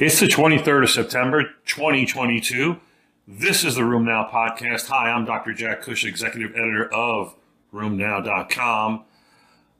It's 0.00 0.18
the 0.18 0.28
23rd 0.28 0.84
of 0.84 0.90
September, 0.90 1.42
2022. 1.66 2.80
This 3.28 3.64
is 3.64 3.74
the 3.74 3.82
RheumNow 3.82 4.30
podcast. 4.30 4.86
Hi, 4.86 5.10
I'm 5.10 5.26
Dr. 5.26 5.52
Jack 5.52 5.82
Cush, 5.82 6.06
executive 6.06 6.52
editor 6.52 6.90
of 6.90 7.34
RheumNow.com. 7.70 9.04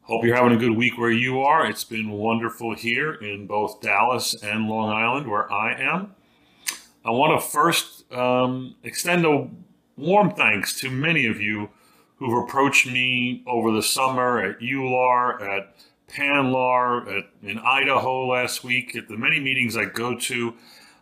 Hope 0.03 0.23
you're 0.23 0.37
having 0.37 0.53
a 0.53 0.59
good 0.59 0.77
week 0.77 0.99
where 0.99 1.11
you 1.11 1.41
are. 1.41 1.65
It's 1.65 1.85
been 1.85 2.11
wonderful 2.11 2.75
here 2.75 3.15
in 3.15 3.47
both 3.47 3.81
Dallas 3.81 4.35
and 4.43 4.69
Long 4.69 4.93
Island, 4.93 5.27
where 5.27 5.51
I 5.51 5.73
am. 5.73 6.15
I 7.03 7.13
want 7.13 7.41
to 7.41 7.49
first 7.49 8.13
um, 8.13 8.75
extend 8.83 9.25
a 9.25 9.49
warm 9.97 10.33
thanks 10.33 10.79
to 10.81 10.91
many 10.91 11.25
of 11.25 11.41
you 11.41 11.71
who've 12.17 12.45
approached 12.45 12.87
me 12.87 13.43
over 13.47 13.73
the 13.73 13.83
summer 13.83 14.39
at 14.39 14.61
EULAR, 14.61 15.41
at 15.41 15.75
Panlar, 16.11 17.25
in 17.43 17.59
Idaho 17.59 18.27
last 18.27 18.65
week, 18.65 18.97
at 18.97 19.09
the 19.09 19.17
many 19.17 19.41
meetings 19.41 19.77
I 19.77 19.85
go 19.85 20.19
to. 20.19 20.55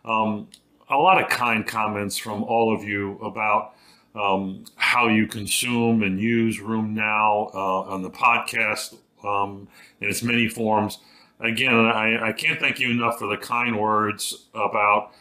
Um, 0.05 0.47
a 0.89 0.97
lot 0.97 1.21
of 1.21 1.29
kind 1.29 1.65
comments 1.65 2.17
from 2.17 2.43
all 2.43 2.73
of 2.73 2.83
you 2.83 3.19
about 3.19 3.75
um, 4.15 4.65
how 4.75 5.07
you 5.07 5.27
consume 5.27 6.01
and 6.03 6.19
use 6.19 6.59
RheumNow 6.59 7.53
uh, 7.53 7.81
on 7.81 8.01
the 8.01 8.09
podcast 8.09 8.95
um, 9.23 9.67
in 10.01 10.09
its 10.09 10.23
many 10.23 10.47
forms. 10.47 10.99
Again, 11.39 11.73
I, 11.73 12.29
I, 12.29 12.31
can't 12.33 12.59
thank 12.59 12.79
you 12.79 12.89
enough 12.89 13.19
for 13.19 13.27
the 13.27 13.37
kind 13.37 13.79
words 13.79 14.47
about 14.53 15.11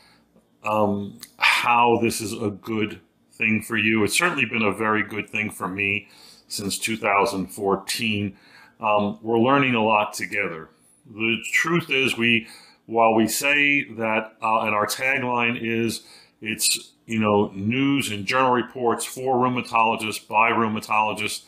um, 0.64 1.20
how 1.36 1.98
this 2.02 2.20
is 2.20 2.33
a 2.33 2.50
good 2.50 3.00
thing 3.33 3.62
for 3.62 3.77
you. 3.77 4.02
It's 4.05 4.19
certainly 4.19 4.45
been 4.45 4.62
a 4.62 4.73
very 4.73 5.02
good 5.02 5.30
thing 5.30 5.50
for 5.50 5.69
me 5.69 6.09
since 6.48 6.78
2014. 6.78 8.36
Um, 8.81 9.19
we're 9.23 9.39
learning 9.39 9.75
a 9.75 9.84
lot 9.84 10.12
together. 10.12 10.69
The 11.11 11.39
truth 11.53 11.91
is, 11.91 12.17
we 12.17 12.47
while 12.87 13.15
we 13.15 13.29
say 13.29 13.84
that, 13.95 14.37
uh, 14.43 14.61
and 14.61 14.75
our 14.75 14.87
tagline 14.87 15.59
is, 15.61 16.03
it's 16.41 16.93
you 17.06 17.19
know 17.19 17.51
news 17.55 18.11
and 18.11 18.27
journal 18.27 18.53
reports 18.53 19.05
for 19.05 19.37
rheumatologists 19.37 20.27
by 20.27 20.51
rheumatologists. 20.51 21.43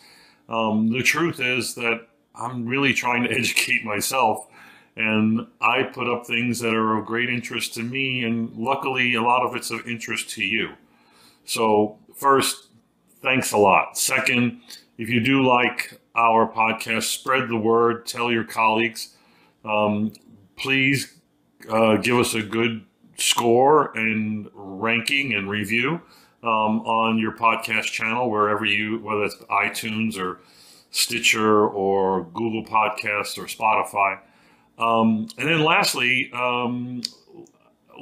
Um, 0.48 0.91
the 0.91 1.03
truth 1.03 1.41
is 1.41 1.75
that 1.77 2.08
I'm 2.34 2.67
really 2.67 2.92
trying 2.92 3.25
to 3.25 3.31
educate 3.39 3.84
myself, 3.84 4.47
and 4.97 5.47
I 5.61 5.84
put 5.84 6.08
up 6.08 6.27
things 6.27 6.58
that 6.61 6.75
are 6.75 6.97
of 6.97 7.06
great 7.06 7.31
interest 7.31 7.75
to 7.75 7.83
me, 7.83 8.25
and 8.25 8.56
luckily, 8.56 9.14
a 9.14 9.23
lot 9.23 9.47
of 9.47 9.55
it's 9.55 9.70
of 9.70 9.86
interest 9.86 10.31
to 10.31 10.45
you. 10.45 10.73
So, 11.45 11.98
first, 12.14 12.69
thanks 13.23 13.53
a 13.53 13.58
lot. 13.58 13.97
Second, 13.97 14.61
if 14.98 15.08
you 15.08 15.20
do 15.20 15.47
like 15.47 15.99
our 16.14 16.50
podcast, 16.50 17.05
spread 17.05 17.48
the 17.48 17.56
word, 17.56 18.06
tell 18.06 18.30
your 18.30 18.44
colleagues. 18.44 19.14
Um, 19.64 20.12
please 20.56 21.14
uh, 21.69 21.97
give 21.97 22.19
us 22.19 22.34
a 22.34 22.42
good 22.42 22.84
score 23.17 23.97
and 23.97 24.48
ranking 24.55 25.34
and 25.34 25.48
review 25.48 26.00
um, 26.42 26.80
on 26.80 27.19
your 27.19 27.33
podcast 27.33 27.84
channel, 27.84 28.30
wherever 28.30 28.64
you, 28.64 28.98
whether 29.00 29.25
it's 29.25 29.36
iTunes 29.50 30.19
or 30.19 30.41
Stitcher 30.91 31.67
or 31.67 32.24
Google 32.24 32.64
Podcasts 32.64 33.39
or 33.39 33.45
Spotify. 33.45 34.19
Um, 34.78 35.28
and 35.39 35.48
then 35.48 35.62
lastly, 35.62 36.30
um, 36.33 37.02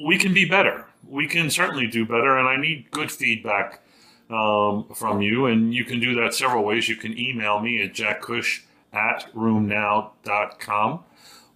we 0.06 0.16
can 0.16 0.32
be 0.32 0.44
better. 0.44 0.86
We 1.06 1.26
can 1.26 1.50
certainly 1.50 1.86
do 1.86 2.06
better, 2.06 2.38
and 2.38 2.48
I 2.48 2.56
need 2.56 2.90
good 2.90 3.10
feedback 3.10 3.82
um, 4.30 4.86
from 4.94 5.22
you. 5.22 5.46
And 5.46 5.72
you 5.74 5.84
can 5.84 6.00
do 6.00 6.14
that 6.16 6.34
several 6.34 6.64
ways. 6.64 6.88
You 6.88 6.96
can 6.96 7.18
email 7.18 7.60
me 7.60 7.82
at 7.82 7.94
jackcush 7.94 8.64
at 8.92 9.32
rheumnow.com, 9.34 11.04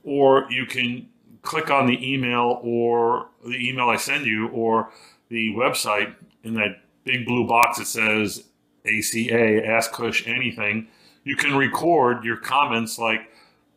or 0.05 0.47
you 0.51 0.67
can 0.67 1.09
click 1.43 1.71
on 1.71 1.87
the 1.87 2.13
email 2.13 2.61
or 2.63 3.29
the 3.45 3.69
email 3.69 3.89
I 3.89 3.97
send 3.97 4.27
you 4.27 4.49
or 4.49 4.91
the 5.29 5.55
website 5.55 6.15
in 6.45 6.55
that 6.55 6.83
big 7.05 7.27
blue 7.27 7.47
box 7.47 7.79
that 7.79 7.87
says 7.87 8.45
ACA, 8.87 9.67
Ask 9.67 9.93
Cush 9.93 10.27
Anything, 10.27 10.89
you 11.25 11.37
can 11.37 11.57
record 11.57 12.25
your 12.25 12.37
comments 12.37 12.99
like, 12.99 13.31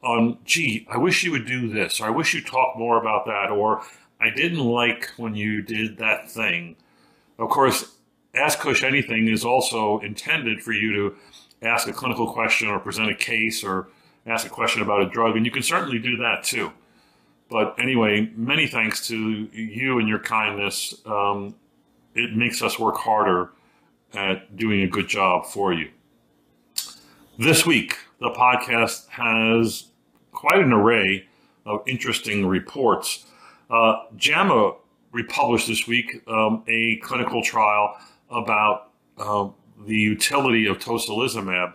um, 0.03 0.39
gee, 0.45 0.88
I 0.89 0.97
wish 0.97 1.23
you 1.23 1.31
would 1.31 1.45
do 1.45 1.69
this, 1.69 2.00
or 2.00 2.07
I 2.07 2.09
wish 2.09 2.34
you 2.34 2.41
talk 2.41 2.78
more 2.78 3.00
about 3.00 3.25
that, 3.25 3.50
or 3.50 3.84
I 4.19 4.29
didn't 4.29 4.59
like 4.59 5.11
when 5.17 5.35
you 5.35 5.61
did 5.61 5.97
that 5.97 6.29
thing. 6.29 6.75
Of 7.38 7.50
course, 7.50 7.94
Ask 8.35 8.59
Cush 8.59 8.84
Anything 8.84 9.28
is 9.28 9.46
also 9.46 10.00
intended 10.00 10.62
for 10.62 10.73
you 10.73 10.94
to 10.94 11.16
ask 11.62 11.88
a 11.88 11.94
clinical 11.94 12.31
question 12.31 12.68
or 12.68 12.79
present 12.79 13.09
a 13.09 13.16
case 13.16 13.63
or 13.63 13.88
ask 14.25 14.46
a 14.46 14.50
question 14.50 14.81
about 14.81 15.01
a 15.01 15.09
drug, 15.09 15.38
and 15.38 15.46
you 15.46 15.51
can 15.51 15.63
certainly 15.63 16.00
do 16.00 16.18
that 16.18 16.44
too. 16.44 16.72
But 17.50 17.75
anyway, 17.79 18.31
many 18.35 18.68
thanks 18.68 19.07
to 19.07 19.16
you 19.53 20.00
and 20.00 20.07
your 20.07 20.19
kindness. 20.19 20.96
Um, 21.06 21.56
it 22.16 22.35
makes 22.35 22.62
us 22.62 22.79
work 22.79 22.97
harder 22.97 23.51
at 24.13 24.56
doing 24.56 24.81
a 24.81 24.88
good 24.88 25.07
job 25.07 25.46
for 25.46 25.73
you. 25.73 25.90
This 27.38 27.66
week, 27.66 27.97
the 28.19 28.31
podcast 28.31 29.07
has 29.09 29.85
quite 30.31 30.59
an 30.59 30.72
array 30.72 31.28
of 31.66 31.84
interesting 31.88 32.46
reports. 32.46 33.25
Uh, 33.69 34.03
JAMA 34.16 34.75
republished 35.12 35.67
this 35.67 35.88
week 35.88 36.23
um, 36.28 36.63
a 36.67 36.97
clinical 36.97 37.41
trial 37.41 37.97
about 38.29 38.91
uh, 39.17 39.47
the 39.85 39.95
utility 39.95 40.65
of 40.67 40.79
tocilizumab 40.79 41.73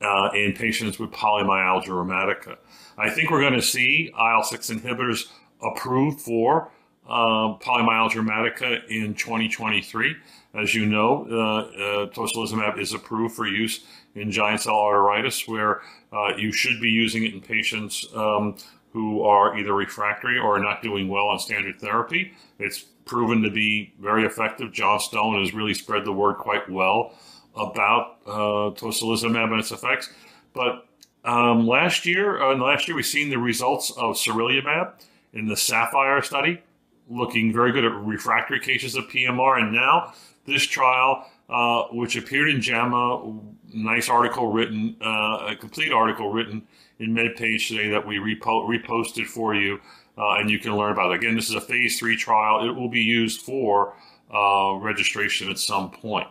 uh, 0.00 0.30
in 0.34 0.52
patients 0.52 0.98
with 0.98 1.10
polymyalgia 1.10 1.88
rheumatica. 1.88 2.56
I 2.98 3.10
think 3.10 3.30
we're 3.30 3.40
going 3.40 3.54
to 3.54 3.62
see 3.62 4.12
IL 4.18 4.42
6 4.42 4.70
inhibitors 4.70 5.28
approved 5.62 6.20
for 6.20 6.70
uh, 7.08 7.56
polymyalgia 7.58 8.16
rheumatica 8.16 8.86
in 8.88 9.14
2023. 9.14 10.16
As 10.54 10.74
you 10.74 10.86
know, 10.86 11.26
uh, 11.30 11.34
uh, 11.34 12.06
tocilizumab 12.10 12.78
is 12.78 12.92
approved 12.92 13.34
for 13.34 13.46
use 13.46 13.84
in 14.14 14.30
giant 14.30 14.62
cell 14.62 14.76
arteritis, 14.76 15.48
where 15.48 15.82
uh, 16.12 16.36
you 16.36 16.52
should 16.52 16.80
be 16.80 16.88
using 16.88 17.24
it 17.24 17.34
in 17.34 17.40
patients 17.40 18.06
um, 18.14 18.56
who 18.92 19.22
are 19.22 19.58
either 19.58 19.74
refractory 19.74 20.38
or 20.38 20.60
not 20.60 20.80
doing 20.80 21.08
well 21.08 21.26
on 21.26 21.38
standard 21.38 21.80
therapy. 21.80 22.32
It's 22.58 22.84
proven 23.04 23.42
to 23.42 23.50
be 23.50 23.92
very 24.00 24.24
effective. 24.24 24.72
John 24.72 25.00
Stone 25.00 25.40
has 25.40 25.54
really 25.54 25.74
spread 25.74 26.04
the 26.04 26.12
word 26.12 26.36
quite 26.36 26.68
well 26.68 27.14
about 27.56 28.18
uh, 28.26 28.74
tocilizumab 28.74 29.50
and 29.50 29.60
its 29.60 29.70
effects. 29.70 30.10
But 30.52 30.86
um, 31.24 31.66
last 31.66 32.06
year, 32.06 32.42
uh, 32.42 32.56
last 32.56 32.88
year, 32.88 32.96
we've 32.96 33.06
seen 33.06 33.30
the 33.30 33.38
results 33.38 33.90
of 33.92 34.16
sarilumab 34.16 34.92
in 35.32 35.46
the 35.46 35.54
SAPHYR 35.54 36.24
study, 36.24 36.62
looking 37.08 37.52
very 37.52 37.72
good 37.72 37.84
at 37.84 37.92
refractory 37.92 38.60
cases 38.60 38.94
of 38.94 39.04
PMR. 39.04 39.60
And 39.60 39.72
now 39.72 40.14
this 40.46 40.62
trial, 40.62 41.26
uh, 41.48 41.84
which 41.92 42.16
appeared 42.16 42.48
in 42.48 42.60
JAMA, 42.60 43.38
nice 43.72 44.08
article 44.08 44.52
written, 44.52 44.96
uh, 45.00 45.48
a 45.50 45.56
complete 45.58 45.92
article 45.92 46.30
written 46.30 46.62
in 46.98 47.14
MedPage 47.14 47.68
today 47.68 47.88
that 47.90 48.06
we 48.06 48.16
repo- 48.16 48.68
reposted 48.68 49.26
for 49.26 49.54
you, 49.54 49.80
uh, 50.16 50.34
and 50.34 50.50
you 50.50 50.58
can 50.58 50.76
learn 50.76 50.92
about 50.92 51.12
it. 51.12 51.16
Again, 51.16 51.34
this 51.34 51.48
is 51.48 51.54
a 51.54 51.60
phase 51.60 51.98
three 51.98 52.16
trial. 52.16 52.68
It 52.68 52.72
will 52.72 52.88
be 52.88 53.02
used 53.02 53.40
for 53.40 53.94
uh, 54.32 54.74
registration 54.80 55.50
at 55.50 55.58
some 55.58 55.90
point. 55.90 56.28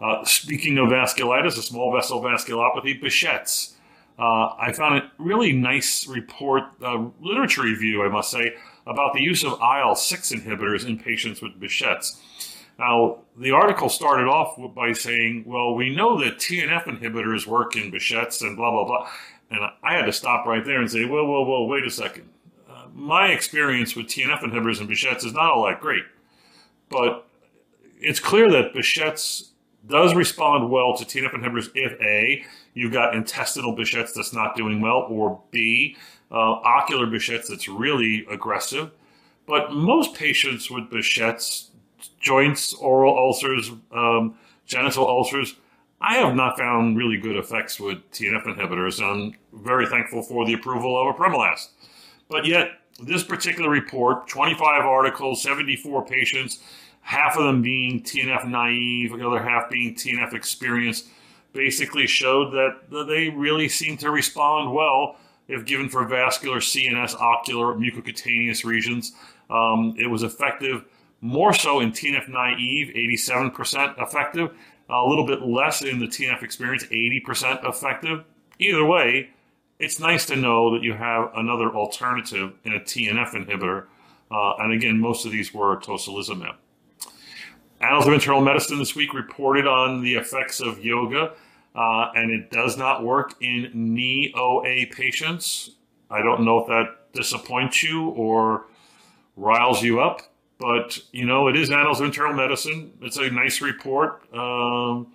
Uh, 0.00 0.24
speaking 0.24 0.78
of 0.78 0.88
vasculitis, 0.88 1.58
a 1.58 1.62
small 1.62 1.92
vessel 1.92 2.20
vasculopathy, 2.20 3.00
Behçet's. 3.00 3.74
Uh, 4.18 4.54
I 4.58 4.72
found 4.72 4.98
a 4.98 5.10
really 5.18 5.52
nice 5.52 6.06
report, 6.06 6.64
uh, 6.82 7.06
literature 7.20 7.62
review, 7.62 8.04
I 8.04 8.08
must 8.08 8.30
say, 8.30 8.54
about 8.86 9.14
the 9.14 9.20
use 9.20 9.44
of 9.44 9.58
IL 9.60 9.94
6 9.94 10.32
inhibitors 10.32 10.86
in 10.86 10.98
patients 10.98 11.40
with 11.40 11.58
Behçet's. 11.60 12.20
Now, 12.78 13.18
the 13.38 13.52
article 13.52 13.88
started 13.88 14.26
off 14.26 14.58
by 14.74 14.92
saying, 14.92 15.44
well, 15.46 15.74
we 15.74 15.94
know 15.94 16.18
that 16.20 16.38
TNF 16.38 16.84
inhibitors 16.84 17.46
work 17.46 17.76
in 17.76 17.90
Behçet's 17.90 18.42
and 18.42 18.56
blah, 18.56 18.70
blah, 18.70 18.84
blah. 18.84 19.08
And 19.50 19.60
I 19.82 19.94
had 19.94 20.06
to 20.06 20.12
stop 20.12 20.46
right 20.46 20.64
there 20.64 20.80
and 20.80 20.90
say, 20.90 21.04
well, 21.04 21.26
well, 21.26 21.44
well, 21.44 21.66
wait 21.66 21.86
a 21.86 21.90
second. 21.90 22.28
My 22.94 23.28
experience 23.28 23.96
with 23.96 24.06
TNF 24.06 24.40
inhibitors 24.40 24.80
in 24.80 24.86
Behçet's 24.86 25.24
is 25.24 25.32
not 25.32 25.50
all 25.50 25.66
that 25.66 25.80
great. 25.80 26.04
But 26.88 27.26
it's 28.00 28.20
clear 28.20 28.50
that 28.52 28.72
Behçet's 28.72 29.50
does 29.86 30.14
respond 30.14 30.70
well 30.70 30.96
to 30.96 31.04
TNF 31.04 31.32
inhibitors 31.32 31.70
if 31.74 32.00
A, 32.00 32.44
you've 32.72 32.92
got 32.92 33.14
intestinal 33.14 33.76
Behçet's 33.76 34.14
that's 34.14 34.32
not 34.32 34.56
doing 34.56 34.80
well, 34.80 35.06
or 35.10 35.42
B, 35.50 35.96
uh, 36.30 36.34
ocular 36.34 37.06
Behçet's 37.06 37.48
that's 37.48 37.68
really 37.68 38.24
aggressive. 38.30 38.90
But 39.46 39.72
most 39.72 40.14
patients 40.14 40.70
with 40.70 40.84
Behçet's, 40.84 41.70
joints, 42.20 42.74
oral 42.74 43.16
ulcers, 43.18 43.70
um, 43.92 44.36
genital 44.66 45.06
ulcers, 45.06 45.56
I 46.00 46.16
have 46.16 46.34
not 46.34 46.56
found 46.56 46.96
really 46.96 47.16
good 47.16 47.36
effects 47.36 47.80
with 47.80 47.98
TNF 48.12 48.44
inhibitors. 48.44 49.02
I'm 49.02 49.34
very 49.52 49.86
thankful 49.86 50.22
for 50.22 50.46
the 50.46 50.54
approval 50.54 50.96
of 50.96 51.14
apremilast. 51.14 51.68
But 52.28 52.46
yet, 52.46 52.72
this 53.00 53.24
particular 53.24 53.68
report, 53.68 54.28
25 54.28 54.84
articles, 54.84 55.42
74 55.42 56.06
patients, 56.06 56.60
half 57.00 57.36
of 57.36 57.44
them 57.44 57.62
being 57.62 58.02
TNF 58.02 58.46
naive, 58.46 59.12
the 59.16 59.26
other 59.26 59.42
half 59.42 59.68
being 59.70 59.94
TNF 59.94 60.32
experienced, 60.32 61.06
basically 61.52 62.06
showed 62.06 62.52
that 62.52 63.06
they 63.06 63.28
really 63.30 63.68
seem 63.68 63.96
to 63.98 64.10
respond 64.10 64.72
well 64.72 65.16
if 65.46 65.64
given 65.66 65.88
for 65.88 66.06
vascular, 66.06 66.58
CNS, 66.58 67.14
ocular, 67.20 67.74
mucocutaneous 67.74 68.64
regions. 68.64 69.12
Um, 69.50 69.94
it 69.98 70.06
was 70.06 70.22
effective 70.22 70.84
more 71.20 71.54
so 71.54 71.80
in 71.80 71.90
TNF 71.90 72.28
naive, 72.28 72.94
87% 72.94 74.00
effective, 74.00 74.50
a 74.90 75.02
little 75.02 75.26
bit 75.26 75.42
less 75.42 75.82
in 75.82 75.98
the 75.98 76.06
TNF 76.06 76.42
experience, 76.42 76.84
80% 76.84 77.66
effective. 77.66 78.24
Either 78.58 78.84
way, 78.84 79.30
it's 79.84 80.00
nice 80.00 80.24
to 80.26 80.36
know 80.36 80.72
that 80.72 80.82
you 80.82 80.94
have 80.94 81.30
another 81.36 81.68
alternative 81.68 82.54
in 82.64 82.72
a 82.72 82.80
TNF 82.80 83.32
inhibitor. 83.32 83.84
Uh, 84.30 84.54
and 84.58 84.72
again, 84.72 84.98
most 84.98 85.26
of 85.26 85.32
these 85.32 85.52
were 85.52 85.76
tocilizumab. 85.76 86.56
Annals 87.80 88.06
of 88.06 88.14
Internal 88.14 88.40
Medicine 88.40 88.78
this 88.78 88.96
week 88.96 89.12
reported 89.12 89.66
on 89.66 90.02
the 90.02 90.14
effects 90.14 90.60
of 90.60 90.82
yoga, 90.82 91.32
uh, 91.74 92.10
and 92.14 92.30
it 92.30 92.50
does 92.50 92.78
not 92.78 93.04
work 93.04 93.34
in 93.42 93.70
knee 93.74 94.32
OA 94.34 94.86
patients. 94.90 95.72
I 96.10 96.22
don't 96.22 96.44
know 96.44 96.60
if 96.60 96.66
that 96.68 97.12
disappoints 97.12 97.82
you 97.82 98.08
or 98.08 98.64
riles 99.36 99.82
you 99.82 100.00
up, 100.00 100.22
but 100.58 100.98
you 101.12 101.26
know 101.26 101.48
it 101.48 101.56
is 101.56 101.70
Annals 101.70 102.00
of 102.00 102.06
Internal 102.06 102.32
Medicine. 102.32 102.92
It's 103.02 103.18
a 103.18 103.28
nice 103.30 103.60
report. 103.60 104.22
Um, 104.32 105.12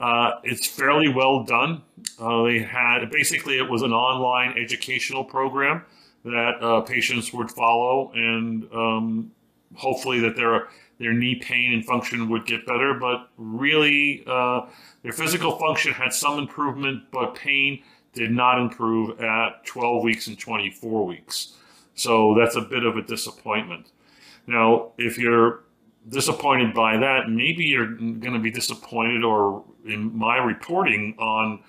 uh, 0.00 0.40
it's 0.42 0.66
fairly 0.66 1.08
well 1.08 1.44
done. 1.44 1.82
Uh, 2.18 2.44
they 2.44 2.58
had 2.60 3.10
basically 3.10 3.58
it 3.58 3.68
was 3.68 3.82
an 3.82 3.92
online 3.92 4.56
educational 4.58 5.24
program 5.24 5.84
that 6.24 6.62
uh, 6.62 6.80
patients 6.80 7.32
would 7.32 7.50
follow, 7.50 8.10
and 8.14 8.66
um, 8.74 9.30
hopefully 9.74 10.20
that 10.20 10.36
their 10.36 10.68
their 10.98 11.12
knee 11.12 11.34
pain 11.36 11.72
and 11.72 11.84
function 11.84 12.28
would 12.30 12.46
get 12.46 12.66
better. 12.66 12.94
But 12.94 13.28
really, 13.36 14.24
uh, 14.26 14.66
their 15.02 15.12
physical 15.12 15.58
function 15.58 15.92
had 15.92 16.12
some 16.12 16.38
improvement, 16.38 17.04
but 17.10 17.34
pain 17.34 17.82
did 18.12 18.30
not 18.30 18.58
improve 18.58 19.20
at 19.20 19.64
12 19.66 20.02
weeks 20.02 20.26
and 20.26 20.38
24 20.38 21.06
weeks. 21.06 21.54
So 21.94 22.34
that's 22.38 22.56
a 22.56 22.60
bit 22.60 22.84
of 22.84 22.96
a 22.96 23.02
disappointment. 23.02 23.92
Now, 24.46 24.92
if 24.98 25.16
you're 25.16 25.62
disappointed 26.08 26.74
by 26.74 26.96
that, 26.96 27.28
maybe 27.28 27.64
you're 27.64 27.86
going 27.86 28.32
to 28.32 28.38
be 28.38 28.50
disappointed, 28.50 29.22
or 29.22 29.64
in 29.84 30.16
my 30.16 30.38
reporting 30.38 31.14
on 31.18 31.62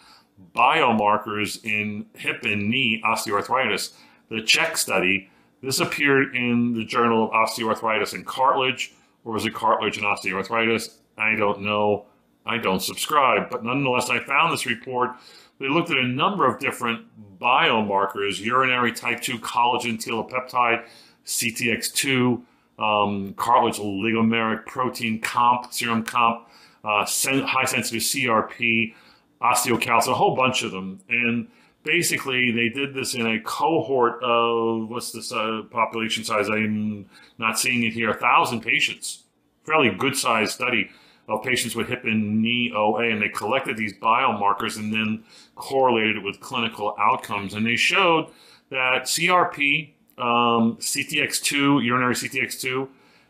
biomarkers 0.55 1.63
in 1.63 2.05
hip 2.15 2.43
and 2.43 2.69
knee 2.69 3.01
osteoarthritis, 3.05 3.93
the 4.29 4.41
CHECK 4.41 4.77
study, 4.77 5.29
this 5.61 5.79
appeared 5.79 6.35
in 6.35 6.73
the 6.73 6.83
Journal 6.83 7.25
of 7.25 7.31
Osteoarthritis 7.31 8.13
and 8.13 8.25
Cartilage, 8.25 8.93
or 9.23 9.33
was 9.33 9.45
it 9.45 9.53
Cartilage 9.53 9.97
and 9.97 10.05
Osteoarthritis? 10.05 10.95
I 11.17 11.35
don't 11.35 11.61
know. 11.61 12.07
I 12.45 12.57
don't 12.57 12.81
subscribe, 12.81 13.51
but 13.51 13.63
nonetheless, 13.63 14.09
I 14.09 14.19
found 14.19 14.51
this 14.51 14.65
report. 14.65 15.11
They 15.59 15.69
looked 15.69 15.91
at 15.91 15.97
a 15.97 16.07
number 16.07 16.47
of 16.47 16.59
different 16.59 17.05
biomarkers 17.39 18.39
urinary 18.39 18.91
type 18.91 19.21
2 19.21 19.37
collagen 19.37 20.03
telopeptide, 20.03 20.87
CTX2, 21.23 22.41
um, 22.81 23.33
cartilage 23.35 23.77
oligomeric 23.77 24.65
protein 24.65 25.21
comp, 25.21 25.71
serum 25.71 26.03
comp, 26.03 26.47
uh, 26.83 27.05
high 27.05 27.65
sensitive 27.65 28.01
CRP, 28.01 28.93
osteocalcin, 29.41 30.11
a 30.11 30.13
whole 30.15 30.35
bunch 30.35 30.63
of 30.63 30.71
them. 30.71 30.99
And 31.09 31.47
basically, 31.83 32.51
they 32.51 32.69
did 32.69 32.93
this 32.93 33.13
in 33.13 33.25
a 33.25 33.39
cohort 33.41 34.23
of 34.23 34.89
what's 34.89 35.11
this 35.11 35.31
uh, 35.31 35.61
population 35.69 36.23
size? 36.23 36.49
I'm 36.49 37.07
not 37.37 37.59
seeing 37.59 37.83
it 37.83 37.93
here. 37.93 38.09
A 38.09 38.17
thousand 38.17 38.61
patients, 38.61 39.23
fairly 39.63 39.89
good 39.91 40.15
sized 40.15 40.53
study 40.53 40.89
of 41.29 41.43
patients 41.43 41.75
with 41.75 41.87
hip 41.87 42.03
and 42.03 42.41
knee 42.41 42.73
OA, 42.75 43.09
and 43.09 43.21
they 43.21 43.29
collected 43.29 43.77
these 43.77 43.93
biomarkers 43.93 44.77
and 44.77 44.91
then 44.91 45.23
correlated 45.55 46.17
it 46.17 46.23
with 46.23 46.39
clinical 46.39 46.95
outcomes. 46.99 47.53
And 47.53 47.65
they 47.65 47.75
showed 47.75 48.31
that 48.69 49.03
CRP, 49.03 49.91
um, 50.21 50.77
CTX2, 50.77 51.83
urinary 51.83 52.13
CTX2, 52.13 52.87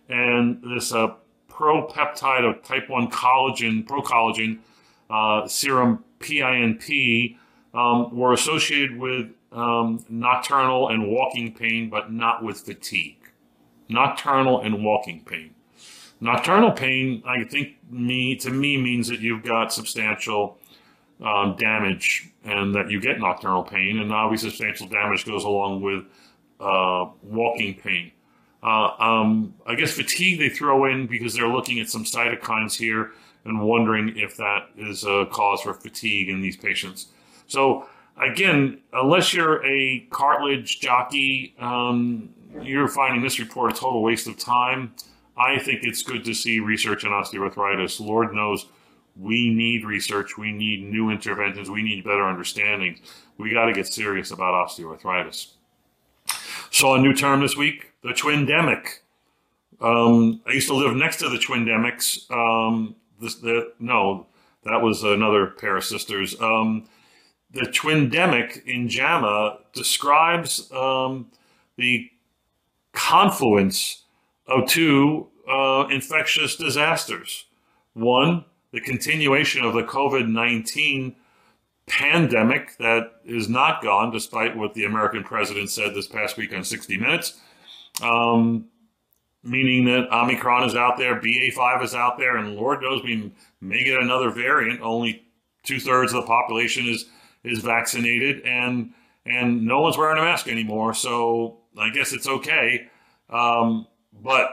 and 0.09 0.61
this 0.63 0.93
uh, 0.93 1.13
propeptide 1.49 2.47
of 2.47 2.63
type 2.63 2.89
1 2.89 3.09
collagen, 3.09 3.85
procollagen, 3.85 4.59
uh, 5.09 5.47
serum 5.47 6.03
PINP, 6.19 7.38
um, 7.73 8.15
were 8.15 8.33
associated 8.33 8.99
with 8.99 9.31
um, 9.51 10.03
nocturnal 10.09 10.89
and 10.89 11.09
walking 11.09 11.53
pain, 11.53 11.89
but 11.89 12.11
not 12.11 12.43
with 12.43 12.59
fatigue. 12.59 13.17
Nocturnal 13.88 14.61
and 14.61 14.83
walking 14.83 15.23
pain. 15.23 15.55
Nocturnal 16.19 16.71
pain, 16.71 17.23
I 17.25 17.43
think, 17.45 17.77
me 17.89 18.35
to 18.38 18.51
me 18.51 18.77
means 18.77 19.07
that 19.07 19.19
you've 19.19 19.43
got 19.43 19.73
substantial 19.73 20.57
um, 21.21 21.55
damage 21.57 22.29
and 22.43 22.75
that 22.75 22.89
you 22.89 22.99
get 22.99 23.19
nocturnal 23.19 23.63
pain, 23.63 23.99
and 23.99 24.11
obviously 24.11 24.49
substantial 24.49 24.88
damage 24.88 25.25
goes 25.25 25.43
along 25.43 25.81
with 25.81 26.05
uh, 26.61 27.09
walking 27.23 27.75
pain. 27.75 28.11
Uh, 28.63 28.91
um, 28.99 29.55
I 29.65 29.75
guess 29.75 29.91
fatigue 29.91 30.39
they 30.39 30.49
throw 30.49 30.85
in 30.85 31.07
because 31.07 31.33
they're 31.33 31.47
looking 31.47 31.79
at 31.79 31.89
some 31.89 32.03
cytokines 32.03 32.75
here 32.75 33.11
and 33.43 33.59
wondering 33.59 34.15
if 34.17 34.37
that 34.37 34.69
is 34.77 35.03
a 35.03 35.25
cause 35.31 35.61
for 35.61 35.73
fatigue 35.73 36.29
in 36.29 36.41
these 36.41 36.57
patients. 36.57 37.07
So 37.47 37.87
again, 38.21 38.79
unless 38.93 39.33
you're 39.33 39.65
a 39.65 40.05
cartilage 40.11 40.79
jockey, 40.79 41.55
um, 41.59 42.29
you're 42.61 42.87
finding 42.87 43.21
this 43.21 43.39
report 43.39 43.71
a 43.71 43.75
total 43.75 44.03
waste 44.03 44.27
of 44.27 44.37
time. 44.37 44.93
I 45.37 45.57
think 45.57 45.83
it's 45.83 46.03
good 46.03 46.23
to 46.25 46.33
see 46.33 46.59
research 46.59 47.03
on 47.03 47.11
osteoarthritis. 47.11 47.99
Lord 47.99 48.33
knows 48.33 48.67
we 49.15 49.49
need 49.49 49.85
research, 49.85 50.37
we 50.37 50.51
need 50.51 50.83
new 50.83 51.09
interventions, 51.09 51.69
we 51.69 51.81
need 51.81 52.03
better 52.03 52.27
understanding. 52.27 52.99
We 53.37 53.51
got 53.51 53.65
to 53.65 53.73
get 53.73 53.87
serious 53.87 54.31
about 54.31 54.67
osteoarthritis. 54.67 55.53
Saw 56.71 56.95
a 56.95 57.00
new 57.00 57.13
term 57.13 57.41
this 57.41 57.57
week, 57.57 57.91
the 58.01 58.13
twindemic. 58.13 59.00
Um, 59.81 60.41
I 60.47 60.53
used 60.53 60.69
to 60.69 60.73
live 60.73 60.95
next 60.95 61.18
to 61.18 61.27
the 61.27 61.38
twindemics. 61.38 62.31
Um, 62.31 62.95
this, 63.19 63.35
the, 63.35 63.73
no, 63.77 64.27
that 64.63 64.81
was 64.81 65.03
another 65.03 65.47
pair 65.47 65.75
of 65.75 65.83
sisters. 65.83 66.39
Um, 66.39 66.88
the 67.51 67.63
twindemic 67.63 68.65
in 68.65 68.88
JAMA 68.88 69.59
describes 69.73 70.71
um, 70.71 71.29
the 71.75 72.09
confluence 72.94 74.03
of 74.47 74.65
two 74.69 75.27
uh, 75.51 75.88
infectious 75.91 76.56
disasters. 76.56 77.45
One, 77.94 78.45
the 78.71 78.79
continuation 78.79 79.65
of 79.65 79.74
the 79.74 79.84
COVID 79.84 80.29
19 80.29 81.17
pandemic 81.88 82.77
that 82.77 83.21
is 83.25 83.50
not 83.50 83.83
gone, 83.83 84.11
despite 84.11 84.55
what 84.55 84.73
the 84.73 84.85
American 84.85 85.23
president 85.23 85.69
said 85.69 85.93
this 85.93 86.07
past 86.07 86.38
week 86.38 86.53
on 86.53 86.63
60 86.63 86.97
Minutes. 86.97 87.39
Um, 88.01 88.65
meaning 89.43 89.85
that 89.85 90.11
Omicron 90.11 90.63
is 90.63 90.75
out 90.75 90.97
there, 90.97 91.19
BA5 91.19 91.83
is 91.83 91.95
out 91.95 92.17
there, 92.17 92.38
and 92.38 92.55
Lord 92.55 92.81
knows 92.81 93.03
we 93.03 93.31
may 93.59 93.83
get 93.83 94.01
another 94.01 94.29
variant. 94.29 94.81
Only 94.81 95.23
two 95.63 95.79
thirds 95.79 96.13
of 96.13 96.21
the 96.21 96.27
population 96.27 96.88
is 96.88 97.05
is 97.43 97.59
vaccinated, 97.59 98.41
and 98.45 98.93
and 99.25 99.65
no 99.65 99.81
one's 99.81 99.97
wearing 99.97 100.19
a 100.19 100.21
mask 100.21 100.47
anymore. 100.47 100.93
So 100.93 101.59
I 101.77 101.89
guess 101.89 102.13
it's 102.13 102.27
okay. 102.27 102.88
Um, 103.29 103.88
but 104.13 104.50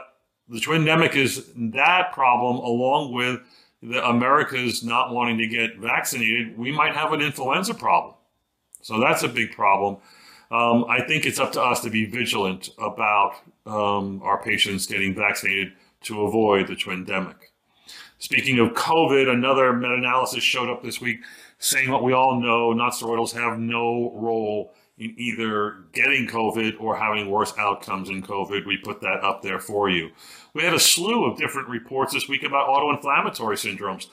the 0.47 0.59
twin 0.59 0.83
twindemic 0.83 1.15
is 1.15 1.51
that 1.55 2.11
problem, 2.11 2.57
along 2.57 3.13
with 3.13 3.41
the 3.81 4.05
America's 4.07 4.83
not 4.83 5.13
wanting 5.13 5.37
to 5.37 5.47
get 5.47 5.77
vaccinated, 5.77 6.57
we 6.57 6.71
might 6.71 6.95
have 6.95 7.13
an 7.13 7.21
influenza 7.21 7.73
problem. 7.73 8.15
So 8.81 8.99
that's 8.99 9.23
a 9.23 9.29
big 9.29 9.51
problem. 9.51 9.97
Um, 10.51 10.85
I 10.89 11.01
think 11.01 11.25
it's 11.25 11.39
up 11.39 11.51
to 11.53 11.61
us 11.61 11.81
to 11.81 11.89
be 11.89 12.05
vigilant 12.05 12.69
about 12.79 13.35
um, 13.65 14.21
our 14.23 14.41
patients 14.41 14.87
getting 14.87 15.13
vaccinated 15.13 15.73
to 16.01 16.23
avoid 16.23 16.67
the 16.67 16.75
twindemic. 16.75 17.35
Speaking 18.17 18.59
of 18.59 18.69
COVID, 18.69 19.31
another 19.31 19.71
meta-analysis 19.73 20.43
showed 20.43 20.69
up 20.69 20.83
this 20.83 20.99
week 20.99 21.19
saying 21.59 21.91
what 21.91 22.03
we 22.03 22.13
all 22.13 22.39
know, 22.41 22.73
nonsteroidals 22.73 23.33
have 23.33 23.59
no 23.59 24.11
role 24.15 24.73
in 24.99 25.15
either 25.17 25.77
getting 25.93 26.27
COVID 26.27 26.79
or 26.79 26.97
having 26.97 27.29
worse 27.29 27.53
outcomes 27.57 28.09
in 28.09 28.21
COVID. 28.21 28.65
We 28.65 28.77
put 28.77 29.01
that 29.01 29.23
up 29.23 29.41
there 29.41 29.59
for 29.59 29.89
you. 29.89 30.11
We 30.53 30.63
had 30.63 30.73
a 30.73 30.79
slew 30.79 31.25
of 31.25 31.37
different 31.37 31.69
reports 31.69 32.13
this 32.13 32.27
week 32.27 32.43
about 32.43 32.67
autoinflammatory 32.67 33.55
syndromes. 33.55 34.07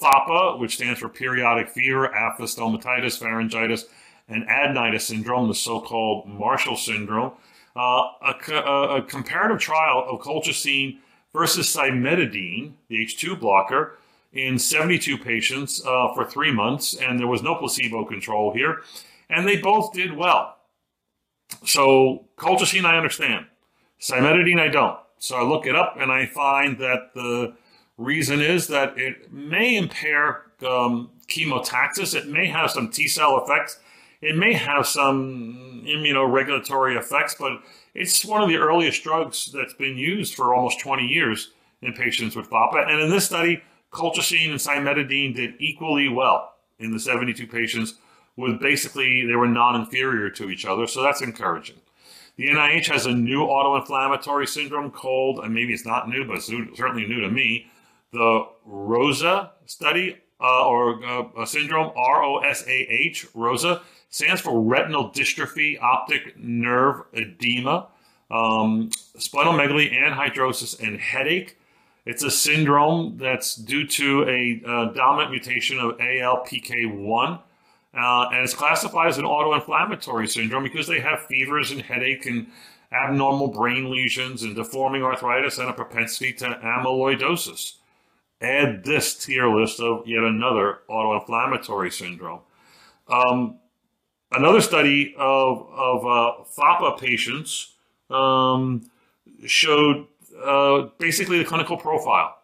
FAPA, 0.00 0.60
which 0.60 0.76
stands 0.76 1.00
for 1.00 1.08
periodic 1.08 1.70
fever, 1.70 2.14
aphthous 2.14 2.54
stomatitis, 2.54 3.18
pharyngitis, 3.18 3.84
and 4.28 4.46
adenitis 4.46 5.02
syndrome, 5.02 5.48
the 5.48 5.54
so-called 5.54 6.28
Marshall 6.28 6.76
syndrome. 6.76 7.32
Uh, 7.74 8.02
a, 8.22 8.34
a, 8.52 8.96
a, 8.96 9.02
comparative 9.02 9.58
trial 9.58 10.04
of 10.08 10.20
colchicine 10.20 10.98
versus 11.32 11.74
cimetidine, 11.74 12.72
the 12.88 12.96
H2 12.96 13.38
blocker, 13.38 13.98
in 14.32 14.58
72 14.58 15.16
patients 15.18 15.80
uh, 15.86 16.12
for 16.14 16.24
three 16.24 16.52
months, 16.52 16.94
and 16.94 17.18
there 17.18 17.26
was 17.26 17.42
no 17.42 17.54
placebo 17.54 18.04
control 18.04 18.52
here, 18.52 18.82
and 19.30 19.46
they 19.46 19.56
both 19.56 19.92
did 19.92 20.16
well. 20.16 20.56
So 21.64 22.26
colchicine, 22.36 22.84
I 22.84 22.96
understand. 22.96 23.46
Cimetidine, 24.00 24.60
I 24.60 24.68
don't. 24.68 24.98
So 25.18 25.36
I 25.36 25.42
look 25.42 25.66
it 25.66 25.74
up 25.74 25.96
and 25.98 26.12
I 26.12 26.26
find 26.26 26.78
that 26.78 27.14
the 27.14 27.54
reason 27.96 28.40
is 28.40 28.68
that 28.68 28.96
it 28.96 29.32
may 29.32 29.76
impair 29.76 30.42
um, 30.66 31.10
chemotaxis. 31.26 32.14
It 32.14 32.28
may 32.28 32.46
have 32.46 32.70
some 32.70 32.90
T 32.90 33.08
cell 33.08 33.42
effects 33.42 33.80
it 34.20 34.36
may 34.36 34.52
have 34.52 34.86
some 34.86 35.84
immunoregulatory 35.86 36.98
effects, 36.98 37.36
but 37.38 37.60
it's 37.94 38.24
one 38.24 38.42
of 38.42 38.48
the 38.48 38.56
earliest 38.56 39.02
drugs 39.04 39.52
that's 39.52 39.74
been 39.74 39.96
used 39.96 40.34
for 40.34 40.54
almost 40.54 40.80
20 40.80 41.06
years 41.06 41.52
in 41.82 41.92
patients 41.92 42.34
with 42.34 42.50
FAPA. 42.50 42.88
And 42.88 43.00
in 43.00 43.10
this 43.10 43.26
study, 43.26 43.62
colchicine 43.92 44.50
and 44.50 44.60
cimetidine 44.60 45.36
did 45.36 45.54
equally 45.60 46.08
well 46.08 46.54
in 46.80 46.92
the 46.92 46.98
72 46.98 47.46
patients 47.46 47.94
with 48.38 48.60
basically 48.60 49.26
they 49.26 49.34
were 49.34 49.48
non-inferior 49.48 50.30
to 50.30 50.48
each 50.48 50.64
other. 50.64 50.86
So 50.86 51.02
that's 51.02 51.20
encouraging. 51.20 51.76
The 52.36 52.46
NIH 52.46 52.86
has 52.86 53.04
a 53.04 53.12
new 53.12 53.42
auto-inflammatory 53.42 54.46
syndrome 54.46 54.92
called, 54.92 55.40
and 55.40 55.52
maybe 55.52 55.74
it's 55.74 55.84
not 55.84 56.08
new, 56.08 56.24
but 56.24 56.36
it's 56.36 56.46
certainly 56.46 57.04
new 57.04 57.20
to 57.20 57.28
me, 57.28 57.66
the 58.12 58.46
ROSAH 58.64 59.50
study 59.66 60.18
uh, 60.40 60.68
or 60.68 61.04
uh, 61.04 61.44
syndrome, 61.44 61.90
R-O-S-A-H, 61.96 63.26
ROSAH, 63.34 63.82
stands 64.08 64.40
for 64.40 64.62
retinal 64.62 65.10
dystrophy, 65.10 65.82
optic 65.82 66.38
nerve 66.38 67.02
edema, 67.12 67.88
um, 68.30 68.90
splenomegaly, 69.18 69.92
anhidrosis, 69.92 70.80
and 70.80 71.00
headache. 71.00 71.58
It's 72.06 72.22
a 72.22 72.30
syndrome 72.30 73.18
that's 73.18 73.56
due 73.56 73.84
to 73.88 74.28
a 74.28 74.62
uh, 74.64 74.84
dominant 74.92 75.32
mutation 75.32 75.80
of 75.80 75.98
ALPK1. 75.98 77.40
Uh, 77.94 78.28
and 78.32 78.44
it's 78.44 78.54
classified 78.54 79.08
as 79.08 79.18
an 79.18 79.24
autoinflammatory 79.24 80.28
syndrome 80.28 80.62
because 80.62 80.86
they 80.86 81.00
have 81.00 81.26
fevers 81.26 81.70
and 81.70 81.82
headache 81.82 82.26
and 82.26 82.46
abnormal 82.92 83.48
brain 83.48 83.90
lesions 83.90 84.42
and 84.42 84.56
deforming 84.56 85.02
arthritis 85.02 85.58
and 85.58 85.68
a 85.68 85.72
propensity 85.72 86.32
to 86.32 86.46
amyloidosis. 86.62 87.74
Add 88.40 88.84
this 88.84 89.14
to 89.24 89.32
your 89.32 89.60
list 89.60 89.80
of 89.80 90.06
yet 90.06 90.22
another 90.22 90.80
autoinflammatory 90.88 91.92
syndrome. 91.92 92.40
Um, 93.08 93.58
another 94.30 94.60
study 94.60 95.14
of, 95.18 95.66
of 95.72 96.04
uh, 96.04 96.44
FAPA 96.56 97.00
patients 97.00 97.74
um, 98.10 98.88
showed 99.46 100.06
uh, 100.44 100.88
basically 100.98 101.38
the 101.38 101.44
clinical 101.44 101.76
profile. 101.76 102.36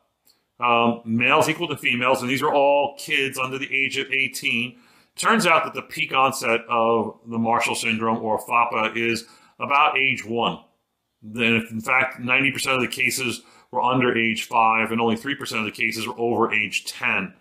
Um, 0.60 1.02
males 1.04 1.48
equal 1.48 1.68
to 1.68 1.76
females, 1.76 2.22
and 2.22 2.30
these 2.30 2.42
are 2.42 2.52
all 2.52 2.96
kids 2.98 3.38
under 3.38 3.58
the 3.58 3.72
age 3.74 3.98
of 3.98 4.10
18. 4.10 4.76
Turns 5.16 5.46
out 5.46 5.64
that 5.64 5.74
the 5.74 5.82
peak 5.82 6.12
onset 6.12 6.62
of 6.68 7.18
the 7.26 7.38
Marshall 7.38 7.76
syndrome 7.76 8.18
or 8.18 8.38
FAPA 8.38 8.96
is 8.96 9.24
about 9.60 9.96
age 9.96 10.24
one. 10.24 10.58
Then, 11.22 11.66
in 11.70 11.80
fact, 11.80 12.20
90% 12.20 12.74
of 12.74 12.80
the 12.80 12.88
cases 12.88 13.42
were 13.70 13.82
under 13.82 14.16
age 14.16 14.44
five, 14.44 14.90
and 14.92 15.00
only 15.00 15.16
3% 15.16 15.58
of 15.58 15.64
the 15.64 15.70
cases 15.70 16.06
were 16.06 16.18
over 16.18 16.52
age 16.52 16.84
10. 16.86 17.32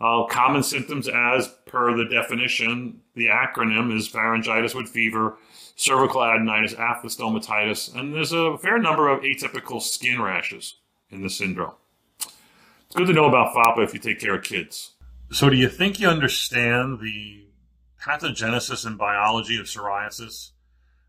Uh, 0.00 0.24
common 0.26 0.62
symptoms, 0.62 1.08
as 1.08 1.48
per 1.66 1.96
the 1.96 2.04
definition, 2.04 3.00
the 3.14 3.26
acronym 3.26 3.96
is 3.96 4.08
pharyngitis 4.08 4.74
with 4.74 4.88
fever, 4.88 5.38
cervical 5.76 6.20
adenitis, 6.20 6.78
aphthous 6.78 7.16
stomatitis, 7.16 7.94
and 7.94 8.14
there's 8.14 8.32
a 8.32 8.58
fair 8.58 8.78
number 8.78 9.08
of 9.08 9.22
atypical 9.22 9.80
skin 9.80 10.20
rashes 10.20 10.76
in 11.10 11.22
the 11.22 11.30
syndrome. 11.30 11.74
It's 12.18 12.94
good 12.94 13.06
to 13.06 13.12
know 13.12 13.26
about 13.26 13.54
FAPA 13.54 13.82
if 13.84 13.94
you 13.94 14.00
take 14.00 14.20
care 14.20 14.34
of 14.34 14.44
kids. 14.44 14.93
So, 15.30 15.50
do 15.50 15.56
you 15.56 15.68
think 15.68 15.98
you 15.98 16.08
understand 16.08 17.00
the 17.00 17.46
pathogenesis 18.00 18.86
and 18.86 18.98
biology 18.98 19.58
of 19.58 19.66
psoriasis 19.66 20.50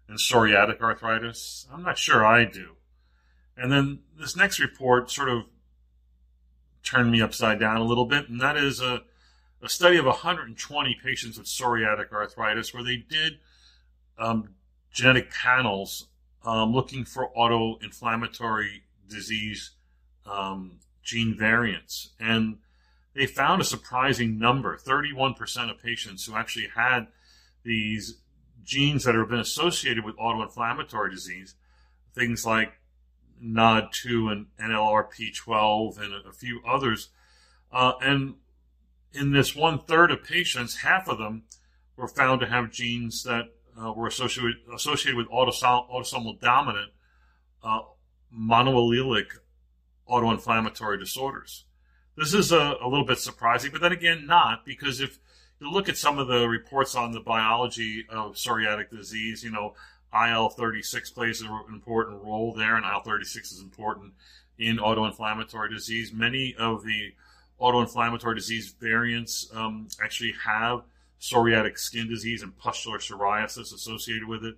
and 0.08 0.18
psoriatic 0.18 0.82
arthritis? 0.82 1.68
I'm 1.72 1.84
not 1.84 1.98
sure 1.98 2.26
I 2.26 2.46
do. 2.46 2.76
And 3.58 3.72
then 3.72 4.00
this 4.18 4.36
next 4.36 4.60
report 4.60 5.12
sort 5.12 5.30
of 5.30 5.44
turned 6.84 7.12
me 7.12 7.22
upside 7.22 7.60
down 7.60 7.78
a 7.78 7.84
little 7.84 8.06
bit, 8.06 8.30
and 8.30 8.40
that 8.42 8.58
is 8.58 8.80
a, 8.80 9.04
a 9.62 9.70
study 9.70 9.98
of 9.98 10.06
120 10.06 10.98
patients 11.04 11.38
with 11.38 11.48
psoriatic 11.48 12.12
arthritis 12.12 12.74
where 12.74 12.84
they 12.84 12.98
did 12.98 13.40
um, 14.18 14.50
genetic 14.92 15.32
panels 15.32 16.08
um, 16.46 16.74
looking 16.74 17.04
for 17.06 17.32
autoinflammatory 17.38 18.82
disease 19.10 19.72
um, 20.26 20.80
gene 21.04 21.36
variants. 21.38 22.12
And 22.20 22.58
they 23.16 23.26
found 23.26 23.62
a 23.62 23.66
surprising 23.66 24.38
number 24.38 24.78
31% 24.78 25.72
of 25.72 25.82
patients 25.82 26.26
who 26.26 26.36
actually 26.36 26.68
had 26.76 27.08
these 27.64 28.20
genes 28.64 29.06
that 29.06 29.16
have 29.16 29.30
been 29.30 29.40
associated 29.40 30.04
with 30.04 30.18
autoinflammatory 30.18 31.12
disease, 31.12 31.56
things 32.14 32.46
like 32.46 32.74
NOD2 33.44 34.32
and 34.32 34.46
NLRP12 34.60 36.00
and 36.00 36.14
a, 36.28 36.34
few 36.34 36.62
others. 36.68 37.10
Uh, 37.72 37.94
and 38.02 38.36
in 39.14 39.32
this 39.32 39.56
one 39.56 39.80
third 39.80 40.12
of 40.12 40.24
patients, 40.24 40.78
half 40.78 41.08
of 41.08 41.18
them 41.18 41.44
were 41.96 42.08
found 42.08 42.42
to 42.42 42.48
have 42.48 42.72
genes 42.72 43.24
that 43.24 43.46
uh, 43.82 43.94
were 43.94 44.08
associated, 44.08 44.56
associated 44.74 45.16
with 45.16 45.28
autosom- 45.30 45.90
autosomal 45.90 46.40
dominant 46.40 46.92
uh, 47.64 47.82
monoallelic 48.38 49.28
autoinflammatory 50.10 51.00
disorders. 51.00 51.65
This 52.18 52.34
is 52.34 52.52
a, 52.52 52.78
a, 52.82 52.88
little 52.88 53.06
bit 53.06 53.20
surprising, 53.20 53.72
but 53.72 53.82
then 53.82 53.92
again, 53.92 54.26
not 54.26 54.66
because 54.66 55.02
if 55.02 55.20
you 55.60 55.70
look 55.70 55.90
at 55.90 55.98
some 55.98 56.18
of 56.18 56.28
the 56.28 56.48
reports 56.48 56.96
on 56.96 57.12
the 57.12 57.20
biology 57.20 58.06
of 58.10 58.36
psoriatic 58.36 58.90
disease, 58.90 59.44
you 59.44 59.52
know, 59.52 59.74
IL 60.14 60.50
36 60.50 61.10
plays 61.10 61.42
an 61.42 61.50
important 61.68 62.24
role 62.24 62.54
there, 62.54 62.76
and 62.76 62.86
IL 62.86 63.02
36 63.02 63.52
is 63.52 63.62
important 63.62 64.14
in 64.58 64.78
autoinflammatory 64.78 65.70
disease. 65.70 66.14
Many 66.14 66.56
of 66.58 66.86
the 66.86 67.14
autoinflammatory 67.60 68.36
disease 68.36 68.74
variants 68.80 69.50
um, 69.54 69.88
actually 70.02 70.34
have 70.46 70.84
psoriatic 71.20 71.78
skin 71.78 72.08
disease 72.08 72.44
and 72.44 72.58
pustular 72.58 73.00
psoriasis 73.00 73.74
associated 73.74 74.28
with 74.28 74.44
it. 74.46 74.56